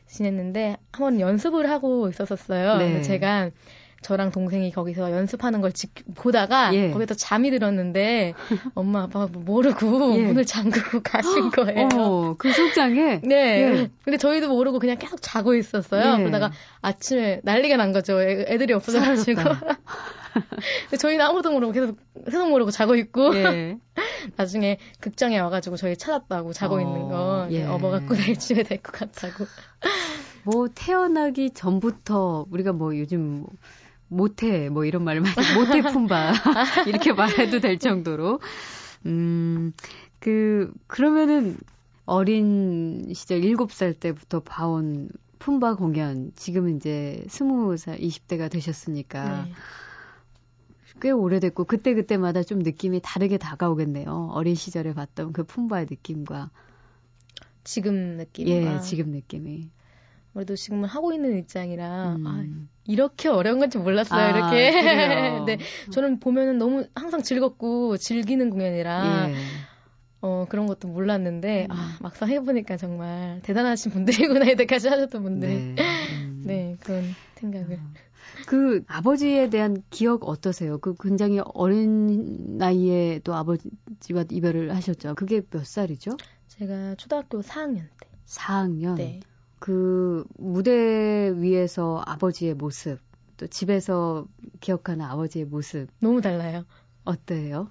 지냈는데 0.07 0.76
한 0.92 1.00
번 1.00 1.21
연습을 1.21 1.71
하고 1.71 2.09
있었었어요. 2.09 2.76
네. 2.78 3.00
제가 3.02 3.50
저랑 4.02 4.30
동생이 4.33 4.73
거기서 4.73 5.12
연습하는 5.12 5.61
걸 5.61 5.73
지, 5.73 5.88
보다가 6.14 6.75
예. 6.75 6.90
거기서 6.90 7.14
잠이 7.14 7.50
들었는데 7.50 8.33
엄마 8.75 9.02
아빠가 9.02 9.26
뭐 9.30 9.42
모르고 9.42 10.16
예. 10.16 10.23
문을 10.23 10.47
잠그고 10.47 11.02
가신 11.02 11.50
거예요. 11.52 11.88
어, 11.95 12.35
그 12.38 12.50
속장에? 12.50 13.21
네. 13.23 13.61
예. 13.61 13.90
근데 14.02 14.16
저희도 14.16 14.49
모르고 14.49 14.78
그냥 14.78 14.97
계속 14.99 15.21
자고 15.21 15.54
있었어요. 15.54 16.14
예. 16.14 16.16
그러다가 16.19 16.50
아침에 16.80 17.40
난리가 17.45 17.76
난 17.76 17.92
거죠. 17.92 18.21
애, 18.23 18.57
들이 18.57 18.73
없어져가지고. 18.73 19.42
근데 20.85 20.97
저희는 20.99 21.25
아무도 21.25 21.50
모르고 21.52 21.73
계속 21.73 21.99
세상 22.25 22.50
모르고 22.50 22.71
자고 22.71 22.95
있고 22.97 23.35
예. 23.37 23.76
나중에 24.37 24.79
극장에 25.00 25.39
와가지고 25.39 25.77
저희 25.77 25.97
찾았다고 25.97 26.53
자고 26.53 26.77
어, 26.77 26.81
있는 26.81 27.09
거 27.09 27.49
예. 27.50 27.65
업어갖고 27.65 28.15
내일 28.15 28.39
집에 28.39 28.62
데리고 28.62 28.93
갔다고. 28.93 29.47
뭐 30.45 30.69
태어나기 30.75 31.50
전부터 31.50 32.47
우리가 32.50 32.73
뭐 32.73 32.97
요즘 32.97 33.41
뭐 33.41 33.50
못해 34.09 34.69
뭐 34.71 34.85
이런 34.85 35.05
말을 35.05 35.21
많이 35.21 35.35
못해 35.55 35.83
품바 35.83 36.33
이렇게 36.87 37.12
말해도 37.12 37.61
될 37.61 37.79
정도로 37.79 38.41
음 39.07 39.73
그 40.21 40.71
그러면은 40.87 41.57
어린 42.05 43.12
시절 43.15 43.41
7살 43.41 43.99
때부터 43.99 44.41
봐온 44.41 45.11
품바 45.39 45.77
공연 45.77 46.33
지금은 46.37 46.77
이제 46.77 47.25
20살 47.27 48.00
20대가 48.00 48.50
되셨으니까 48.50 49.45
네. 49.45 49.53
꽤 51.00 51.11
오래됐고 51.11 51.64
그때 51.64 51.95
그때마다 51.95 52.42
좀 52.42 52.61
느낌이 52.61 53.00
다르게 53.02 53.38
다가오겠네요. 53.38 54.30
어린 54.33 54.54
시절에 54.54 54.95
봤던 54.95 55.33
그 55.33 55.45
품바의 55.45 55.87
느낌과 55.90 56.50
지금 57.64 58.16
느낌과 58.16 58.50
예, 58.50 58.80
지금 58.80 59.11
느낌이. 59.11 59.71
그래도 60.33 60.54
지금은 60.54 60.88
하고 60.88 61.12
있는 61.12 61.37
입장이라 61.38 62.16
음. 62.16 62.26
아, 62.26 62.45
이렇게 62.85 63.28
어려운 63.28 63.59
건지 63.59 63.78
몰랐어요. 63.78 64.21
아, 64.21 64.30
이렇게. 64.30 64.71
네, 65.47 65.59
저는 65.90 66.21
보면은 66.21 66.59
너무 66.59 66.87
항상 66.95 67.23
즐겁고 67.23 67.97
즐기는 67.97 68.49
공연이라 68.50 69.30
예. 69.30 69.35
어 70.23 70.47
그런 70.49 70.66
것도 70.66 70.88
몰랐는데 70.88 71.66
음. 71.71 71.75
아 71.75 71.97
막상 72.00 72.28
해보니까 72.28 72.76
정말 72.76 73.40
대단하신 73.42 73.90
분들이구나 73.90 74.45
이때까지 74.52 74.88
하셨던 74.88 75.23
분들이 75.23 75.54
네, 75.54 75.75
음. 75.78 76.00
네 76.44 76.76
그런 76.80 77.14
생각을. 77.35 77.76
어. 77.76 77.92
그 78.47 78.82
아버지에 78.87 79.50
대한 79.50 79.82
기억 79.90 80.28
어떠세요? 80.28 80.78
그 80.78 80.94
굉장히 81.00 81.40
어린 81.54 82.59
나이에 82.59 83.20
또 83.25 83.35
아버지와 83.35 84.25
이별을 84.30 84.75
하셨죠. 84.75 85.14
그게 85.14 85.42
몇 85.50 85.66
살이죠? 85.66 86.16
제가 86.49 86.94
초등학교 86.97 87.40
4학년 87.40 87.88
때. 88.00 88.09
4학년. 88.26 88.97
네. 88.97 89.20
그 89.59 90.25
무대 90.38 91.32
위에서 91.37 92.02
아버지의 92.06 92.54
모습, 92.54 92.99
또 93.37 93.47
집에서 93.47 94.26
기억하는 94.61 95.04
아버지의 95.04 95.44
모습. 95.44 95.88
너무 96.00 96.20
달라요. 96.20 96.64
어때요? 97.04 97.70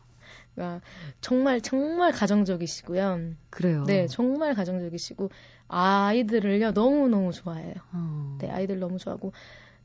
그러니까 0.53 0.81
정말 1.21 1.61
정말 1.61 2.11
가정적이시고요. 2.11 3.33
그래요. 3.49 3.83
네, 3.85 4.07
정말 4.07 4.53
가정적이시고 4.53 5.29
아이들을요 5.69 6.73
너무 6.73 7.07
너무 7.07 7.31
좋아해요. 7.31 7.75
어. 7.93 8.37
네, 8.41 8.49
아이들 8.49 8.79
너무 8.79 8.97
좋아하고 8.97 9.31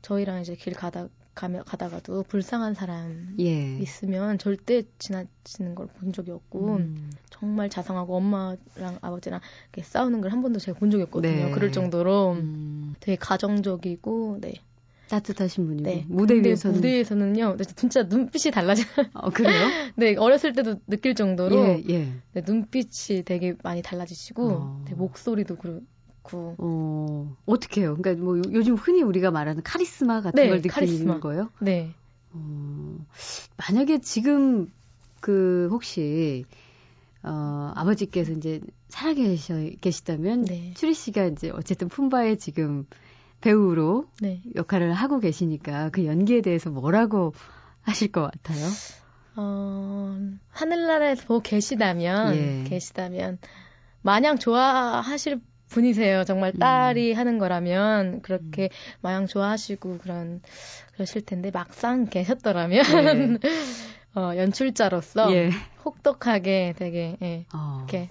저희랑 0.01 0.41
이제 0.41 0.55
길 0.55 0.73
가다 0.73 1.07
가며 1.33 1.63
가다가도 1.63 2.23
불쌍한 2.23 2.73
사람 2.75 3.35
예. 3.39 3.77
있으면 3.77 4.37
절대 4.37 4.83
지나치는 4.99 5.75
걸 5.75 5.87
본 5.99 6.13
적이 6.13 6.31
없고 6.31 6.75
음. 6.77 7.11
정말 7.29 7.69
자상하고 7.69 8.15
엄마랑 8.15 8.99
아버지랑 9.01 9.41
이렇게 9.73 9.83
싸우는 9.83 10.21
걸 10.21 10.31
한 10.31 10.41
번도 10.41 10.59
제가 10.59 10.79
본 10.79 10.91
적이 10.91 11.03
없거든요. 11.03 11.45
네. 11.45 11.51
그럴 11.51 11.71
정도로 11.71 12.33
음. 12.33 12.95
되게 12.99 13.17
가정적이고 13.17 14.37
네. 14.41 14.53
따뜻하신 15.09 15.67
분이고 15.67 15.89
네. 15.89 16.05
무대 16.07 16.35
위에서는 16.35 16.75
무대에서는요 16.75 17.57
진짜 17.75 18.03
눈빛이 18.03 18.51
달라져요. 18.51 18.85
어, 19.13 19.29
그래요? 19.29 19.67
네 19.95 20.15
어렸을 20.15 20.53
때도 20.53 20.75
느낄 20.87 21.15
정도로 21.15 21.55
예, 21.55 21.83
예. 21.89 22.11
네, 22.33 22.43
눈빛이 22.45 23.23
되게 23.23 23.55
많이 23.63 23.81
달라지시고 23.81 24.49
어. 24.51 24.83
네, 24.87 24.95
목소리도 24.95 25.57
그렇고. 25.57 26.55
어, 26.57 27.37
어떻게 27.45 27.81
해요? 27.81 27.95
그러니까 27.99 28.23
뭐 28.23 28.41
요즘 28.51 28.75
흔히 28.75 29.03
우리가 29.03 29.31
말하는 29.31 29.61
카리스마 29.63 30.21
같은 30.21 30.41
네, 30.41 30.47
걸 30.49 30.57
느끼는 30.57 30.71
카리스마. 30.71 31.19
거예요? 31.19 31.49
네. 31.59 31.91
어, 32.33 32.97
만약에 33.57 33.99
지금 33.99 34.71
그 35.21 35.69
혹시 35.71 36.45
어, 37.23 37.71
아버지께서 37.75 38.31
이제 38.33 38.61
살아 38.89 39.13
계셔 39.13 39.55
계시다면 39.81 40.45
네. 40.45 40.73
추리 40.75 40.93
씨가 40.93 41.25
이제 41.25 41.49
어쨌든 41.49 41.87
품바에 41.89 42.35
지금 42.37 42.85
배우로 43.45 44.07
네. 44.21 44.41
역할을 44.55 44.91
하고 44.93 45.19
계시니까 45.19 45.89
그 45.91 46.05
연기에 46.05 46.41
대해서 46.41 46.71
뭐라고 46.71 47.33
하실 47.83 48.11
것 48.11 48.23
같아요? 48.23 48.65
어, 49.35 50.17
하늘나라에서 50.49 51.27
보고 51.27 51.41
계시다면 51.41 52.35
예. 52.35 52.63
계시다면 52.67 53.37
마냥 54.01 54.39
좋아하실 54.39 55.41
분이세요. 55.67 56.23
정말 56.23 56.53
음. 56.55 56.59
딸이 56.59 57.13
음. 57.13 57.17
하는 57.19 57.37
거라면 57.37 58.23
그렇게 58.23 58.63
음. 58.63 58.69
마냥 59.01 59.27
좋아하시고 59.27 59.99
그런 59.99 60.41
그러실 60.93 61.23
텐데 61.23 61.51
막상 61.51 62.07
계셨더라면 62.07 63.39
네. 63.39 63.49
어, 64.15 64.35
연출자로서 64.37 65.31
예. 65.35 65.51
혹독하게 65.83 66.73
되게 66.77 67.17
예, 67.21 67.45
어. 67.53 67.77
이렇게 67.77 68.09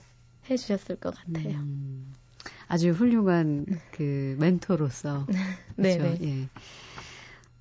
해주셨을 0.49 0.97
것 0.97 1.12
같아요. 1.12 1.57
음. 1.59 2.12
아주 2.74 2.90
훌륭한 2.90 3.66
그 3.92 4.34
멘토로서 4.40 5.26
네, 5.76 5.96
네. 5.96 6.18
예. 6.22 6.48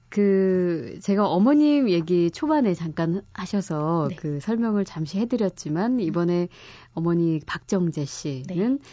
그 0.09 0.97
제가 1.03 1.27
어머님 1.27 1.87
얘기 1.87 2.31
초반에 2.31 2.73
잠깐 2.73 3.21
하셔서 3.31 4.07
네. 4.09 4.15
그 4.15 4.39
설명을 4.39 4.85
잠시 4.85 5.19
해드렸지만 5.19 5.99
이번에 5.99 6.47
어머니 6.93 7.39
박정재 7.45 8.05
씨는 8.05 8.79
네. 8.79 8.83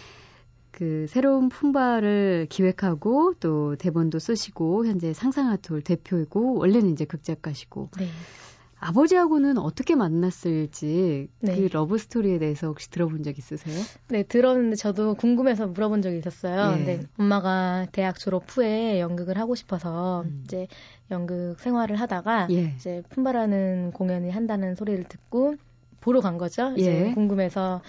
그 0.71 1.07
새로운 1.09 1.49
품바를 1.49 2.49
기획하고 2.51 3.33
또 3.41 3.77
대본도 3.77 4.19
쓰시고 4.19 4.85
현재 4.85 5.15
상상아트홀 5.15 5.81
대표이고 5.81 6.59
원래는 6.59 6.91
이제 6.91 7.07
극작가시고 7.07 7.93
네. 7.97 8.09
아버지하고는 8.81 9.59
어떻게 9.59 9.95
만났을지 9.95 11.29
네. 11.41 11.55
그 11.55 11.69
러브 11.71 11.99
스토리에 11.99 12.39
대해서 12.39 12.69
혹시 12.69 12.91
들어본 12.91 13.23
적 13.23 13.37
있으세요? 13.39 13.77
네, 14.09 14.23
들었는데 14.23 14.77
저도 14.77 15.15
궁금해서 15.15 15.69
물어본 15.69 16.01
적이 16.03 16.19
있었어요. 16.19 16.73
예. 16.73 16.77
근데 16.77 17.01
엄마가 17.19 17.87
대학 17.93 18.19
졸업 18.19 18.45
후에 18.49 18.99
연극을 19.01 19.39
하고 19.39 19.55
싶어서 19.55 20.23
음. 20.23 20.43
이제 20.45 20.67
연극 21.11 21.57
생활을 21.61 21.97
하다가 21.97 22.49
예. 22.51 22.73
이제 22.75 23.03
품바라는 23.11 23.93
공연을 23.93 24.31
한다는 24.31 24.75
소리를 24.75 25.05
듣고 25.05 25.57
보러 26.01 26.21
간 26.21 26.39
거죠. 26.39 26.73
이제 26.77 27.09
예. 27.09 27.13
궁금해서 27.15 27.83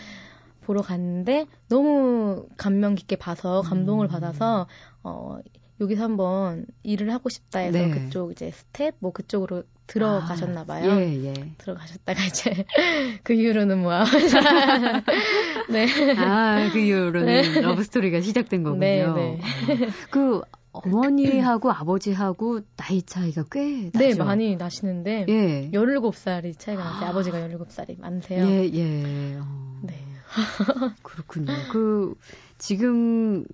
보러 0.61 0.81
갔는데 0.81 1.45
너무 1.69 2.45
감명 2.57 2.95
깊게 2.95 3.15
봐서 3.15 3.61
감동을 3.61 4.07
음. 4.07 4.09
받아서 4.09 4.67
어 5.03 5.39
여기서 5.81 6.03
한번 6.03 6.65
일을 6.83 7.11
하고 7.11 7.29
싶다 7.29 7.59
해서 7.59 7.79
네. 7.79 7.89
그쪽 7.89 8.31
이제 8.31 8.51
스텝 8.51 8.95
뭐 8.99 9.11
그쪽으로 9.11 9.63
들어가셨나 9.87 10.61
아, 10.61 10.65
봐요. 10.65 10.91
아, 10.91 11.01
예, 11.01 11.25
예. 11.25 11.33
들어가셨다가 11.57 12.23
이제 12.23 12.65
그 13.23 13.33
이후로는 13.33 13.79
뭐 13.81 13.91
네. 15.69 15.87
아, 16.17 16.69
그 16.71 16.79
이후로는 16.79 17.25
네. 17.25 17.61
러브 17.61 17.83
스토리가 17.83 18.21
시작된 18.21 18.63
거군요. 18.63 18.79
네, 18.79 19.05
네. 19.05 19.39
어. 19.39 19.91
그 20.11 20.41
어머니하고 20.71 21.71
아버지하고 21.71 22.61
나이 22.77 23.01
차이가 23.01 23.43
꽤 23.51 23.89
나죠? 23.91 23.99
네, 23.99 24.15
많이 24.15 24.55
나시는데 24.55 25.25
예. 25.27 25.71
17살이 25.71 26.57
차이가 26.57 26.83
나세요. 26.83 27.09
아. 27.09 27.13
버지가 27.13 27.39
17살이 27.39 27.99
많으세요. 27.99 28.45
예, 28.45 28.69
예. 28.71 29.35
어. 29.35 29.79
네. 29.81 30.10
그렇군요. 31.03 31.65
그 31.67 32.15
지금 32.57 33.45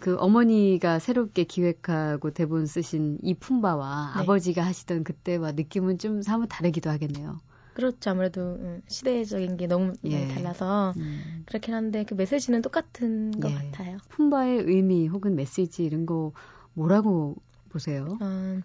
그 0.00 0.16
어머니가 0.18 0.98
새롭게 0.98 1.44
기획하고 1.44 2.32
대본 2.32 2.66
쓰신 2.66 3.18
이 3.22 3.34
품바와 3.34 4.12
네. 4.12 4.20
아버지가 4.20 4.64
하시던 4.64 5.04
그때와 5.04 5.52
느낌은 5.52 5.98
좀 5.98 6.22
사뭇 6.22 6.46
다르기도 6.48 6.90
하겠네요. 6.90 7.40
그렇죠. 7.72 8.10
아무래도 8.10 8.40
음, 8.56 8.82
시대적인 8.88 9.56
게 9.56 9.66
너무 9.66 9.92
예. 10.04 10.26
달라서 10.26 10.96
음. 10.96 11.46
그렇긴 11.46 11.74
한데 11.74 12.04
그 12.04 12.14
메시지는 12.14 12.62
똑같은 12.62 13.40
것 13.40 13.50
예. 13.50 13.54
같아요. 13.54 13.98
품바의 14.08 14.64
의미 14.66 15.08
혹은 15.08 15.34
메시지 15.36 15.84
이런 15.84 16.06
거 16.06 16.32
뭐라고 16.74 17.36
보세요? 17.68 18.20
어, 18.20 18.60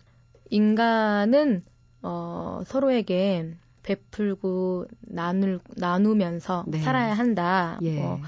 인간은 0.50 1.66
어, 2.02 2.62
서로에게 2.66 3.58
베풀고 3.86 4.88
나눌 5.02 5.60
나누면서 5.78 6.66
네. 6.68 6.80
살아야 6.80 7.14
한다. 7.14 7.78
예. 7.84 8.00
뭐 8.00 8.20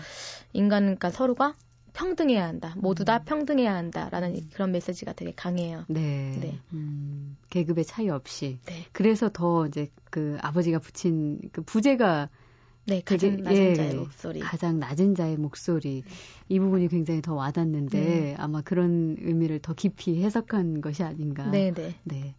인간 0.54 0.84
그러니까 0.84 1.10
서로가 1.10 1.56
평등해야 1.94 2.46
한다. 2.46 2.76
모두 2.78 3.04
다 3.06 3.18
음. 3.18 3.26
평등해야 3.26 3.74
한다라는 3.74 4.36
음. 4.36 4.50
그런 4.54 4.72
메시지가 4.72 5.14
되게 5.14 5.34
강해요. 5.36 5.84
네. 5.88 6.38
네. 6.40 6.60
음, 6.74 7.38
계급의 7.50 7.86
차이 7.86 8.08
없이. 8.10 8.60
네. 8.68 8.86
그래서 8.92 9.30
더 9.34 9.66
이제 9.66 9.90
그 10.12 10.38
아버지가 10.42 10.78
붙인 10.78 11.40
그 11.52 11.64
부제가 11.64 12.30
네, 12.86 13.02
가장 13.04 13.42
낮은 13.42 13.64
예, 13.64 13.74
자의 13.74 13.96
목소리. 13.96 14.40
가장 14.40 14.80
낮은 14.80 15.16
자의 15.16 15.38
목소리. 15.38 16.04
이 16.48 16.60
부분이 16.60 16.88
굉장히 16.88 17.22
더 17.22 17.34
와닿는데 17.34 18.00
네. 18.00 18.36
아마 18.38 18.62
그런 18.62 19.18
의미를 19.20 19.60
더 19.60 19.74
깊이 19.74 20.24
해석한 20.24 20.82
것이 20.82 21.04
아닌가. 21.04 21.48
네, 21.48 21.72
네. 21.72 21.96
네. 22.04 22.36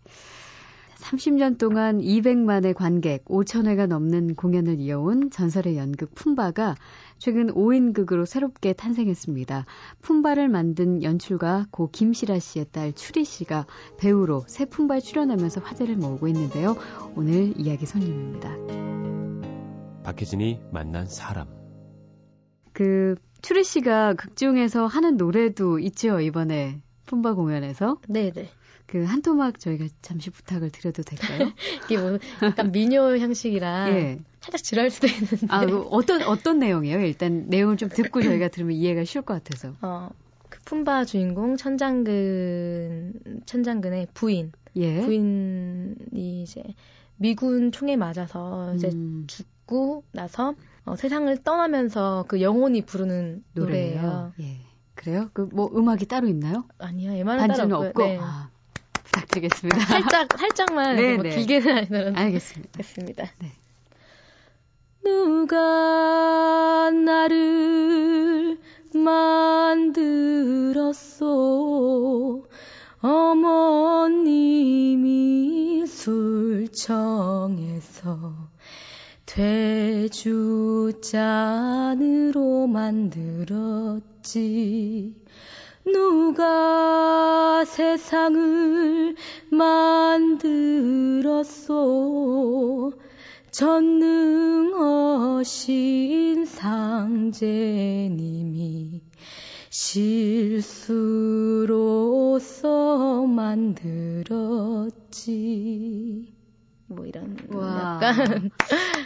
30년 0.98 1.58
동안 1.58 1.98
200만의 1.98 2.74
관객, 2.74 3.24
5천회가 3.26 3.86
넘는 3.86 4.34
공연을 4.34 4.80
이어온 4.80 5.30
전설의 5.30 5.76
연극 5.76 6.14
품바가 6.14 6.74
최근 7.18 7.48
5인극으로 7.48 8.26
새롭게 8.26 8.72
탄생했습니다. 8.72 9.64
품바를 10.02 10.48
만든 10.48 11.02
연출가 11.02 11.66
고 11.70 11.88
김시라 11.90 12.38
씨의 12.38 12.66
딸 12.72 12.92
추리 12.92 13.24
씨가 13.24 13.66
배우로 13.98 14.44
새 14.48 14.64
품바에 14.64 15.00
출연하면서 15.00 15.60
화제를 15.60 15.96
모으고 15.96 16.28
있는데요. 16.28 16.76
오늘 17.16 17.58
이야기 17.58 17.86
손님입니다. 17.86 18.56
박혜진이 20.02 20.60
만난 20.72 21.06
사람. 21.06 21.48
그 22.72 23.16
추리 23.40 23.64
씨가 23.64 24.14
극 24.14 24.36
중에서 24.36 24.86
하는 24.86 25.16
노래도 25.16 25.78
있죠 25.78 26.20
이번에 26.20 26.80
품바 27.06 27.34
공연에서. 27.34 27.98
네네. 28.08 28.57
그 28.88 29.04
한 29.04 29.20
토막 29.22 29.60
저희가 29.60 29.86
잠시 30.02 30.30
부탁을 30.30 30.70
드려도 30.70 31.02
될까요? 31.02 31.52
이게 31.84 31.98
뭐 31.98 32.18
약간 32.42 32.72
미녀 32.72 33.16
형식이라 33.18 33.90
예. 33.90 34.18
살짝 34.40 34.62
지랄 34.62 34.90
수도 34.90 35.06
있는데. 35.08 35.46
아, 35.50 35.66
그 35.66 35.82
어떤 35.90 36.22
어떤 36.22 36.58
내용이에요? 36.58 37.00
일단 37.00 37.44
내용을 37.48 37.76
좀 37.76 37.90
듣고 37.90 38.22
저희가 38.22 38.48
들으면 38.48 38.74
이해가 38.76 39.04
쉬울 39.04 39.24
것 39.24 39.34
같아서. 39.34 39.74
어, 39.82 40.08
그 40.48 40.58
품바 40.64 41.04
주인공 41.04 41.56
천장근 41.58 43.42
천장근의 43.46 44.08
부인. 44.14 44.52
예. 44.76 45.00
부인이 45.02 46.42
이제 46.42 46.62
미군 47.16 47.72
총에 47.72 47.96
맞아서 47.96 48.74
이제 48.74 48.88
음. 48.88 49.24
죽고 49.26 50.04
나서 50.12 50.54
어, 50.86 50.96
세상을 50.96 51.42
떠나면서 51.42 52.24
그 52.28 52.40
영혼이 52.40 52.82
부르는 52.86 53.44
노래예요. 53.52 54.00
노래예요. 54.00 54.32
예. 54.40 54.56
그래요? 54.94 55.30
그 55.34 55.48
뭐 55.52 55.70
음악이 55.76 56.06
따로 56.06 56.26
있나요? 56.26 56.64
아니요, 56.78 57.12
웬만한 57.12 57.48
따로 57.48 57.76
없고. 57.76 58.02
네. 58.02 58.18
아. 58.20 58.50
부탁드리겠습니다. 59.12 59.78
살짝 59.80 60.28
살짝만 60.38 60.96
네, 60.96 61.14
뭐 61.14 61.22
네. 61.22 61.30
길게는 61.30 61.76
아니더라도 61.78 62.18
알겠습니다. 62.18 62.76
됐습니다. 62.78 63.30
네. 63.38 63.52
누가 65.04 66.90
나를 66.90 68.58
만들었소 68.94 70.88
어머님이 73.00 74.48
술청에서 75.86 76.98
돼주잔으로 79.26 80.26
만들었지 82.66 83.98
누가 85.92 87.64
세상을 87.64 89.14
만들었소 89.50 90.48
전능하신 93.50 94.78
상제님이 96.44 97.78
실수로서 99.70 101.66
만들었지. 103.26 104.28
뭐 106.86 107.04
이런 107.06 107.36
와. 107.52 108.00
약간 108.02 108.50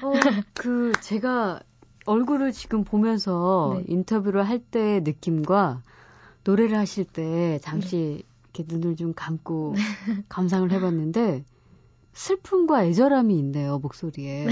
어, 0.02 0.12
그 0.54 0.92
제가 1.00 1.60
얼굴을 2.06 2.52
지금 2.52 2.84
보면서 2.84 3.74
네. 3.78 3.84
인터뷰를 3.88 4.42
할 4.48 4.58
때의 4.58 5.02
느낌과 5.02 5.82
노래를 6.44 6.76
하실 6.76 7.04
때 7.04 7.58
잠시 7.62 7.96
네. 7.96 8.22
이렇게 8.54 8.64
눈을 8.66 8.96
좀 8.96 9.12
감고 9.14 9.74
감상을 10.28 10.70
해봤는데 10.70 11.44
슬픔과 12.12 12.84
애절함이 12.84 13.38
있네요 13.38 13.78
목소리에 13.78 14.48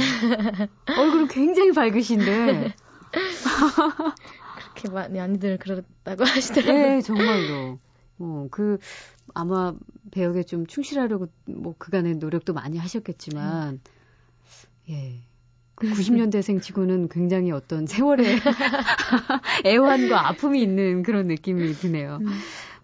얼굴은 0.98 1.29
굉장히 1.29 1.72
밝으신데 1.72 2.74
그렇게 4.55 4.88
많이 4.88 5.18
많이들 5.18 5.59
그렇다고 5.59 6.24
하시더라고요. 6.24 6.74
네 6.74 7.00
정말로. 7.03 7.79
어, 8.18 8.48
그 8.50 8.79
아마 9.35 9.74
배역에 10.11 10.42
좀 10.42 10.66
충실하려고 10.66 11.29
뭐 11.46 11.74
그간의 11.79 12.16
노력도 12.16 12.53
많이 12.53 12.79
하셨겠지만 12.79 13.74
음. 13.74 13.81
예 14.90 15.22
90년대생 15.88 16.62
치고는 16.62 17.08
굉장히 17.08 17.50
어떤 17.50 17.86
세월의 17.86 18.26
애환과 19.66 20.28
아픔이 20.28 20.62
있는 20.62 21.02
그런 21.02 21.26
느낌이 21.26 21.72
드네요. 21.72 22.18
음. 22.20 22.26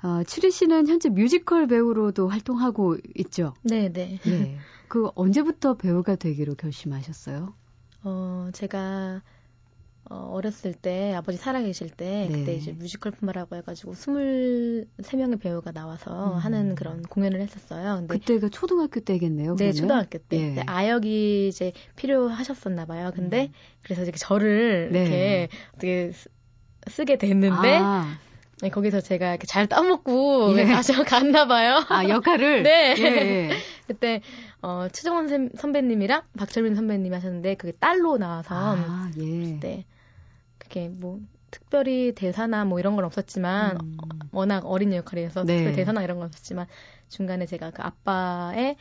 어, 0.02 0.22
추리 0.24 0.50
씨는 0.50 0.86
현재 0.86 1.08
뮤지컬 1.08 1.66
배우로도 1.66 2.28
활동하고 2.28 2.96
있죠? 3.16 3.54
네, 3.62 3.92
네. 3.92 4.18
예. 4.26 4.56
그 4.88 5.10
언제부터 5.14 5.74
배우가 5.74 6.16
되기로 6.16 6.54
결심하셨어요? 6.54 7.54
어, 8.04 8.50
제가 8.52 9.22
어, 10.08 10.30
어렸을 10.32 10.72
때 10.72 11.14
아버지 11.14 11.36
살아계실 11.36 11.90
때 11.90 12.28
네. 12.30 12.38
그때 12.38 12.54
이제 12.54 12.72
뮤지컬 12.72 13.10
품바라고 13.10 13.56
해가지고 13.56 13.92
23명의 13.94 15.40
배우가 15.40 15.72
나와서 15.72 16.34
음. 16.34 16.38
하는 16.38 16.74
그런 16.76 17.02
공연을 17.02 17.40
했었어요. 17.40 17.96
근데 18.06 18.18
그때가 18.18 18.48
초등학교 18.50 19.00
때겠네요. 19.00 19.56
네, 19.56 19.72
그러면? 19.72 19.74
초등학교 19.74 20.18
때. 20.18 20.56
예. 20.56 20.62
아역이 20.66 21.48
이제 21.48 21.72
필요하셨었나 21.96 22.84
봐요. 22.86 23.10
근데 23.14 23.46
음. 23.46 23.52
그래서 23.82 24.02
이렇게 24.02 24.18
저를 24.18 24.90
네. 24.92 25.00
이렇게 25.00 25.48
어떻게 25.74 26.12
쓰게 26.88 27.18
됐는데 27.18 27.78
아. 27.82 28.16
네, 28.62 28.70
거기서 28.70 29.00
제가 29.00 29.30
이렇게 29.30 29.46
잘 29.46 29.66
따먹고 29.66 30.56
예. 30.56 30.66
다시 30.66 30.92
갔나 30.92 31.46
봐요. 31.48 31.84
아 31.88 32.08
역할을. 32.08 32.62
네. 32.64 32.94
예. 32.98 33.50
그때 33.88 34.22
어 34.62 34.86
최정원 34.92 35.50
선배님이랑 35.56 36.22
박철민 36.38 36.76
선배님이 36.76 37.12
하셨는데 37.12 37.56
그게 37.56 37.72
딸로 37.72 38.18
나와서 38.18 38.54
아, 38.54 39.10
예. 39.18 39.54
그때 39.54 39.84
그게 40.68 40.88
뭐 40.88 41.20
특별히 41.50 42.12
대사나 42.14 42.64
뭐 42.64 42.78
이런 42.78 42.96
건 42.96 43.04
없었지만 43.04 43.76
음. 43.78 44.28
워낙 44.32 44.66
어린 44.66 44.92
역할이어서 44.92 45.44
네. 45.44 45.56
특별 45.56 45.72
대사나 45.72 46.02
이런 46.02 46.18
건 46.18 46.26
없었지만 46.26 46.66
중간에 47.08 47.46
제가 47.46 47.70
그 47.70 47.82
아빠의 47.82 48.76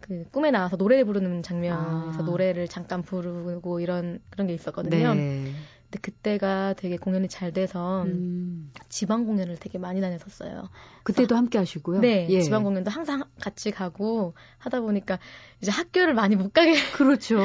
그 0.00 0.24
꿈에 0.30 0.50
나와서 0.50 0.76
노래 0.76 1.02
부르는 1.04 1.42
장면에서 1.42 2.22
아. 2.22 2.26
노래를 2.26 2.68
잠깐 2.68 3.02
부르고 3.02 3.80
이런 3.80 4.20
그런 4.30 4.46
게 4.46 4.54
있었거든요. 4.54 5.14
네. 5.14 5.44
근데 5.90 6.00
그때가 6.02 6.74
되게 6.74 6.98
공연이 6.98 7.28
잘 7.28 7.50
돼서 7.50 8.02
음. 8.02 8.70
지방 8.90 9.24
공연을 9.24 9.56
되게 9.58 9.78
많이 9.78 10.02
다녔었어요. 10.02 10.68
그때도 11.02 11.34
함께 11.34 11.56
하시고요? 11.56 12.00
네, 12.00 12.26
예. 12.28 12.42
지방 12.42 12.62
공연도 12.62 12.90
항상 12.90 13.24
같이 13.40 13.70
가고 13.70 14.34
하다 14.58 14.82
보니까 14.82 15.18
이제 15.62 15.70
학교를 15.70 16.12
많이 16.12 16.36
못 16.36 16.52
가게. 16.52 16.72
그렇죠. 16.92 17.38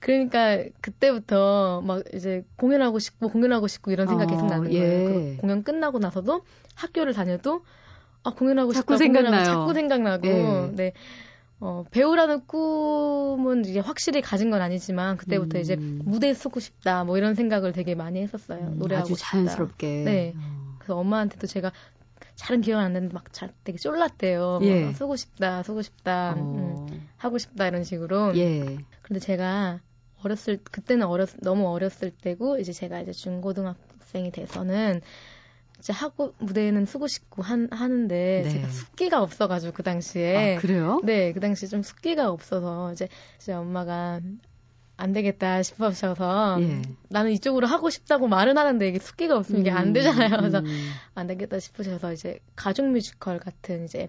그러니까 0.00 0.64
그때부터 0.80 1.82
막 1.82 2.02
이제 2.14 2.46
공연하고 2.56 2.98
싶고 2.98 3.28
공연하고 3.28 3.68
싶고 3.68 3.90
이런 3.90 4.06
생각이 4.06 4.32
어, 4.32 4.36
계속 4.36 4.46
나는 4.46 4.70
거예요. 4.70 4.82
예. 4.82 5.36
공연 5.36 5.62
끝나고 5.62 5.98
나서도 5.98 6.40
학교를 6.74 7.12
다녀도 7.12 7.62
아 8.22 8.30
공연하고 8.30 8.72
자꾸 8.72 8.94
싶다. 8.94 9.04
생각나요. 9.04 9.44
자꾸 9.44 9.74
생각나고. 9.74 10.26
예. 10.26 10.70
네. 10.72 10.92
어, 11.64 11.84
배우라는 11.92 12.44
꿈은 12.48 13.64
이제 13.64 13.78
확실히 13.78 14.20
가진 14.20 14.50
건 14.50 14.60
아니지만 14.60 15.16
그때부터 15.16 15.58
음. 15.58 15.60
이제 15.60 15.76
무대에 15.76 16.34
서고 16.34 16.58
싶다 16.58 17.04
뭐 17.04 17.16
이런 17.16 17.36
생각을 17.36 17.72
되게 17.72 17.94
많이 17.94 18.20
했었어요. 18.20 18.58
음, 18.58 18.78
노래하고 18.78 19.06
아주 19.06 19.14
싶다. 19.14 19.30
자연스럽게. 19.30 19.86
네. 20.04 20.34
어. 20.36 20.74
그래서 20.78 20.96
엄마한테도 20.96 21.46
제가 21.46 21.70
잘은 22.34 22.62
기억 22.62 22.80
안 22.80 22.92
나는데 22.92 23.14
막잘 23.14 23.52
되게 23.62 23.78
쫄랐대요. 23.78 24.58
예. 24.62 24.86
막 24.86 24.96
쓰고 24.96 25.14
싶다, 25.14 25.62
쓰고 25.62 25.82
싶다, 25.82 26.34
어. 26.36 26.86
음, 26.90 27.08
하고 27.16 27.38
싶다 27.38 27.68
이런 27.68 27.84
식으로. 27.84 28.36
예. 28.36 28.78
근데 29.02 29.20
제가 29.20 29.78
어렸을 30.24 30.58
그때는 30.68 31.06
어렸 31.06 31.28
너무 31.42 31.68
어렸을 31.68 32.10
때고 32.10 32.58
이제 32.58 32.72
제가 32.72 33.00
이제 33.00 33.12
중고등학생이 33.12 34.32
돼서는 34.32 35.00
이제 35.82 35.92
하고 35.92 36.32
무대에는 36.38 36.86
쓰고 36.86 37.08
싶고 37.08 37.42
한, 37.42 37.66
하는데 37.72 38.42
네. 38.44 38.48
제가 38.48 38.68
숙기가 38.68 39.20
없어가지고 39.20 39.72
그 39.72 39.82
당시에 39.82 40.56
아, 40.56 40.60
그래요? 40.60 41.00
네, 41.02 41.32
그 41.32 41.40
당시에 41.40 41.68
좀 41.68 41.82
숙기가 41.82 42.30
없어서 42.30 42.92
이제 42.92 43.08
이제 43.38 43.52
엄마가 43.52 44.20
안 44.96 45.12
되겠다 45.12 45.64
싶어서 45.64 46.14
예. 46.60 46.82
나는 47.08 47.32
이쪽으로 47.32 47.66
하고 47.66 47.90
싶다고 47.90 48.28
말은 48.28 48.56
하는데 48.56 48.86
이게 48.86 49.00
숙기가 49.00 49.36
없으면 49.36 49.62
이게 49.62 49.72
안 49.72 49.88
음, 49.88 49.92
되잖아요. 49.92 50.36
그래서 50.36 50.60
음. 50.60 50.90
안 51.16 51.26
되겠다 51.26 51.58
싶으셔서 51.58 52.12
이제 52.12 52.38
가족 52.54 52.86
뮤지컬 52.86 53.40
같은 53.40 53.84
이제 53.84 54.08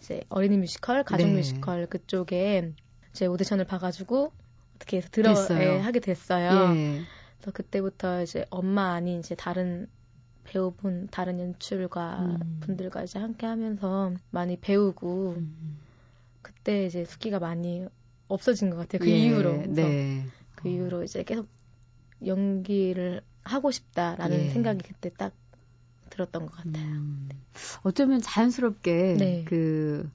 이제 0.00 0.20
어린이 0.28 0.58
뮤지컬, 0.58 1.04
가족 1.04 1.28
네. 1.28 1.36
뮤지컬 1.36 1.86
그쪽에 1.86 2.72
제 3.14 3.24
오디션을 3.24 3.64
봐가지고 3.64 4.30
어떻게 4.76 4.98
해서 4.98 5.08
들어 5.10 5.32
예, 5.52 5.78
하게 5.78 6.00
됐어요. 6.00 6.74
예. 6.76 7.00
그래서 7.38 7.50
그때부터 7.54 8.20
이제 8.20 8.44
엄마 8.50 8.92
아닌 8.92 9.20
이제 9.20 9.34
다른 9.34 9.88
배우분 10.54 11.08
다른 11.10 11.40
연출가 11.40 12.20
음. 12.20 12.58
분들과 12.60 13.02
이제 13.02 13.18
함께 13.18 13.44
하면서 13.44 14.12
많이 14.30 14.56
배우고 14.56 15.34
음. 15.36 15.78
그때 16.42 16.86
이제 16.86 17.04
숫기가 17.04 17.40
많이 17.40 17.88
없어진 18.28 18.70
것 18.70 18.76
같아요. 18.76 19.00
그 19.00 19.10
예, 19.10 19.18
이후로. 19.18 19.64
네. 19.66 20.24
그 20.54 20.68
이후로 20.68 21.02
이제 21.02 21.24
계속 21.24 21.48
연기를 22.24 23.22
하고 23.42 23.72
싶다라는 23.72 24.44
예. 24.44 24.48
생각이 24.50 24.86
그때 24.86 25.10
딱 25.10 25.34
들었던 26.10 26.46
것 26.46 26.52
같아요. 26.52 26.84
음, 26.84 27.28
어쩌면 27.82 28.20
자연스럽게 28.20 29.16
네. 29.18 29.44
그 29.46 30.08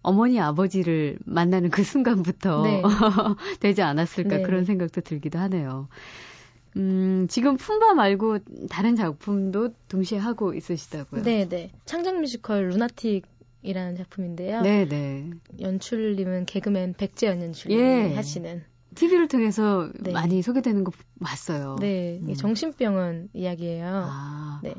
어머니 0.00 0.40
아버지를 0.40 1.18
만나는 1.24 1.70
그 1.70 1.82
순간부터 1.82 2.62
네. 2.62 2.82
되지 3.58 3.82
않았을까 3.82 4.36
네. 4.36 4.42
그런 4.42 4.64
생각도 4.64 5.00
들기도 5.00 5.40
하네요. 5.40 5.88
음, 6.76 7.26
지금 7.28 7.56
품바 7.56 7.94
말고 7.94 8.38
다른 8.70 8.96
작품도 8.96 9.74
동시에 9.88 10.18
하고 10.18 10.54
있으시다고요? 10.54 11.22
네, 11.22 11.48
네. 11.48 11.70
창작 11.84 12.20
뮤지컬 12.20 12.68
루나틱 12.68 13.26
이라는 13.62 13.96
작품인데요. 13.96 14.62
네, 14.62 14.86
네. 14.88 15.30
연출님은 15.60 16.46
개그맨 16.46 16.94
백재현 16.94 17.42
연출님 17.42 17.78
예. 17.78 18.14
하시는 18.14 18.64
TV를 18.94 19.28
통해서 19.28 19.88
네. 20.00 20.12
많이 20.12 20.42
소개되는 20.42 20.84
거 20.84 20.92
봤어요. 21.20 21.76
네, 21.80 22.18
음. 22.22 22.34
정신병원 22.34 23.30
이야기예요. 23.32 23.86
아. 23.86 24.60
네. 24.62 24.74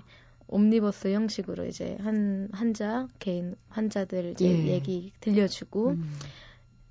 옴니버스 0.47 1.13
형식으로 1.13 1.65
이제 1.65 1.97
한 2.01 2.47
환자 2.51 3.07
개인 3.17 3.55
환자들 3.69 4.33
이제 4.33 4.45
예. 4.45 4.67
얘기 4.67 5.11
들려주고 5.19 5.91
음. 5.91 6.13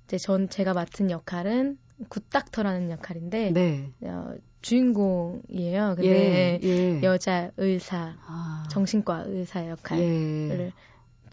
이제 0.05 0.17
전 0.17 0.49
제가 0.49 0.73
맡은 0.73 1.09
역할은 1.11 1.77
굿닥터라는 2.09 2.91
역할인데 2.91 3.51
네. 3.51 3.91
어, 4.01 4.33
주인공이에요. 4.61 5.95
근데 5.95 6.59
예, 6.63 6.67
예. 6.67 7.01
여자 7.03 7.51
의사 7.57 8.15
아. 8.25 8.65
정신과 8.69 9.25
의사 9.27 9.67
역할을 9.67 10.01
예. 10.01 10.73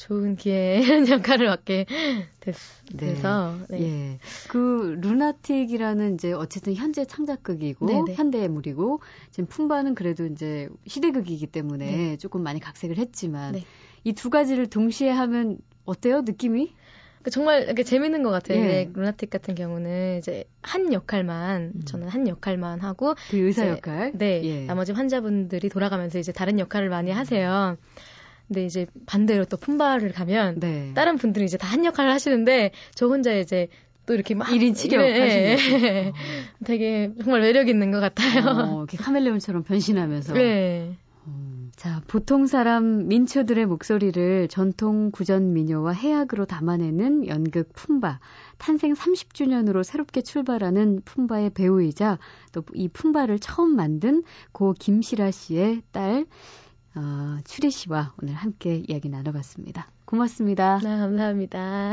좋은 0.00 0.34
기회에 0.34 0.80
역할을 1.10 1.46
맡게 1.46 1.86
됐, 2.40 2.54
네. 2.94 3.14
서 3.16 3.54
네. 3.68 3.82
예. 3.82 4.18
그 4.48 4.98
루나틱이라는 5.00 6.14
이제 6.14 6.32
어쨌든 6.32 6.74
현재 6.74 7.04
창작극이고 7.04 7.86
네네. 7.86 8.14
현대물이고 8.14 9.00
지금 9.30 9.46
품바는 9.46 9.94
그래도 9.94 10.24
이제 10.26 10.70
시대극이기 10.86 11.46
때문에 11.46 11.96
네. 11.96 12.16
조금 12.16 12.42
많이 12.42 12.60
각색을 12.60 12.96
했지만 12.96 13.52
네. 13.52 13.64
이두 14.04 14.30
가지를 14.30 14.68
동시에 14.68 15.10
하면 15.10 15.58
어때요 15.84 16.22
느낌이? 16.22 16.72
그 17.22 17.30
정말 17.30 17.64
이렇게 17.64 17.82
재밌는 17.82 18.22
것 18.22 18.30
같아요. 18.30 18.58
예. 18.60 18.88
루나틱 18.94 19.28
같은 19.30 19.54
경우는 19.54 20.18
이제 20.18 20.44
한 20.62 20.92
역할만 20.92 21.72
음. 21.74 21.80
저는 21.84 22.08
한 22.08 22.26
역할만 22.28 22.80
하고 22.80 23.14
그 23.30 23.36
의사 23.36 23.68
역할. 23.68 24.12
네. 24.14 24.40
예. 24.44 24.64
나머지 24.66 24.92
환자분들이 24.92 25.68
돌아가면서 25.68 26.18
이제 26.18 26.32
다른 26.32 26.58
역할을 26.58 26.88
많이 26.88 27.10
하세요. 27.10 27.76
근데 28.48 28.64
이제 28.64 28.86
반대로 29.06 29.44
또 29.44 29.56
품바를 29.56 30.12
가면 30.12 30.58
네. 30.60 30.92
다른 30.94 31.16
분들이 31.16 31.44
이제 31.44 31.56
다 31.56 31.68
한 31.70 31.84
역할을 31.84 32.10
하시는데 32.10 32.72
저 32.94 33.06
혼자 33.06 33.32
이제 33.32 33.68
또 34.06 34.14
이렇게 34.14 34.34
막 34.34 34.48
1인 34.48 34.74
치료 34.74 35.00
예, 35.02 35.20
하시는 35.20 35.54
어. 35.54 36.12
되게 36.64 37.12
정말 37.22 37.42
매력 37.42 37.68
있는 37.68 37.92
것 37.92 38.00
같아요. 38.00 38.44
어, 38.48 38.78
이렇게 38.78 38.96
카멜레온처럼 38.96 39.62
변신하면서. 39.62 40.32
네. 40.34 40.96
음, 41.70 41.72
자, 41.76 42.02
보통 42.08 42.46
사람 42.46 43.08
민초들의 43.08 43.64
목소리를 43.66 44.48
전통 44.48 45.10
구전 45.10 45.52
민요와 45.52 45.92
해악으로 45.92 46.44
담아내는 46.44 47.26
연극 47.28 47.72
품바. 47.72 48.20
탄생 48.58 48.92
30주년으로 48.92 49.84
새롭게 49.84 50.22
출발하는 50.22 51.02
품바의 51.04 51.50
배우이자 51.50 52.18
또 52.52 52.64
이 52.74 52.88
품바를 52.88 53.38
처음 53.40 53.74
만든 53.74 54.22
고 54.52 54.74
김시라 54.78 55.30
씨의 55.30 55.82
딸 55.90 56.26
어, 56.94 57.38
추리 57.44 57.70
씨와 57.70 58.14
오늘 58.22 58.34
함께 58.34 58.82
이야기 58.86 59.08
나눠봤습니다. 59.08 59.90
고맙습니다. 60.04 60.78
네, 60.78 60.96
감사합니다. 60.96 61.92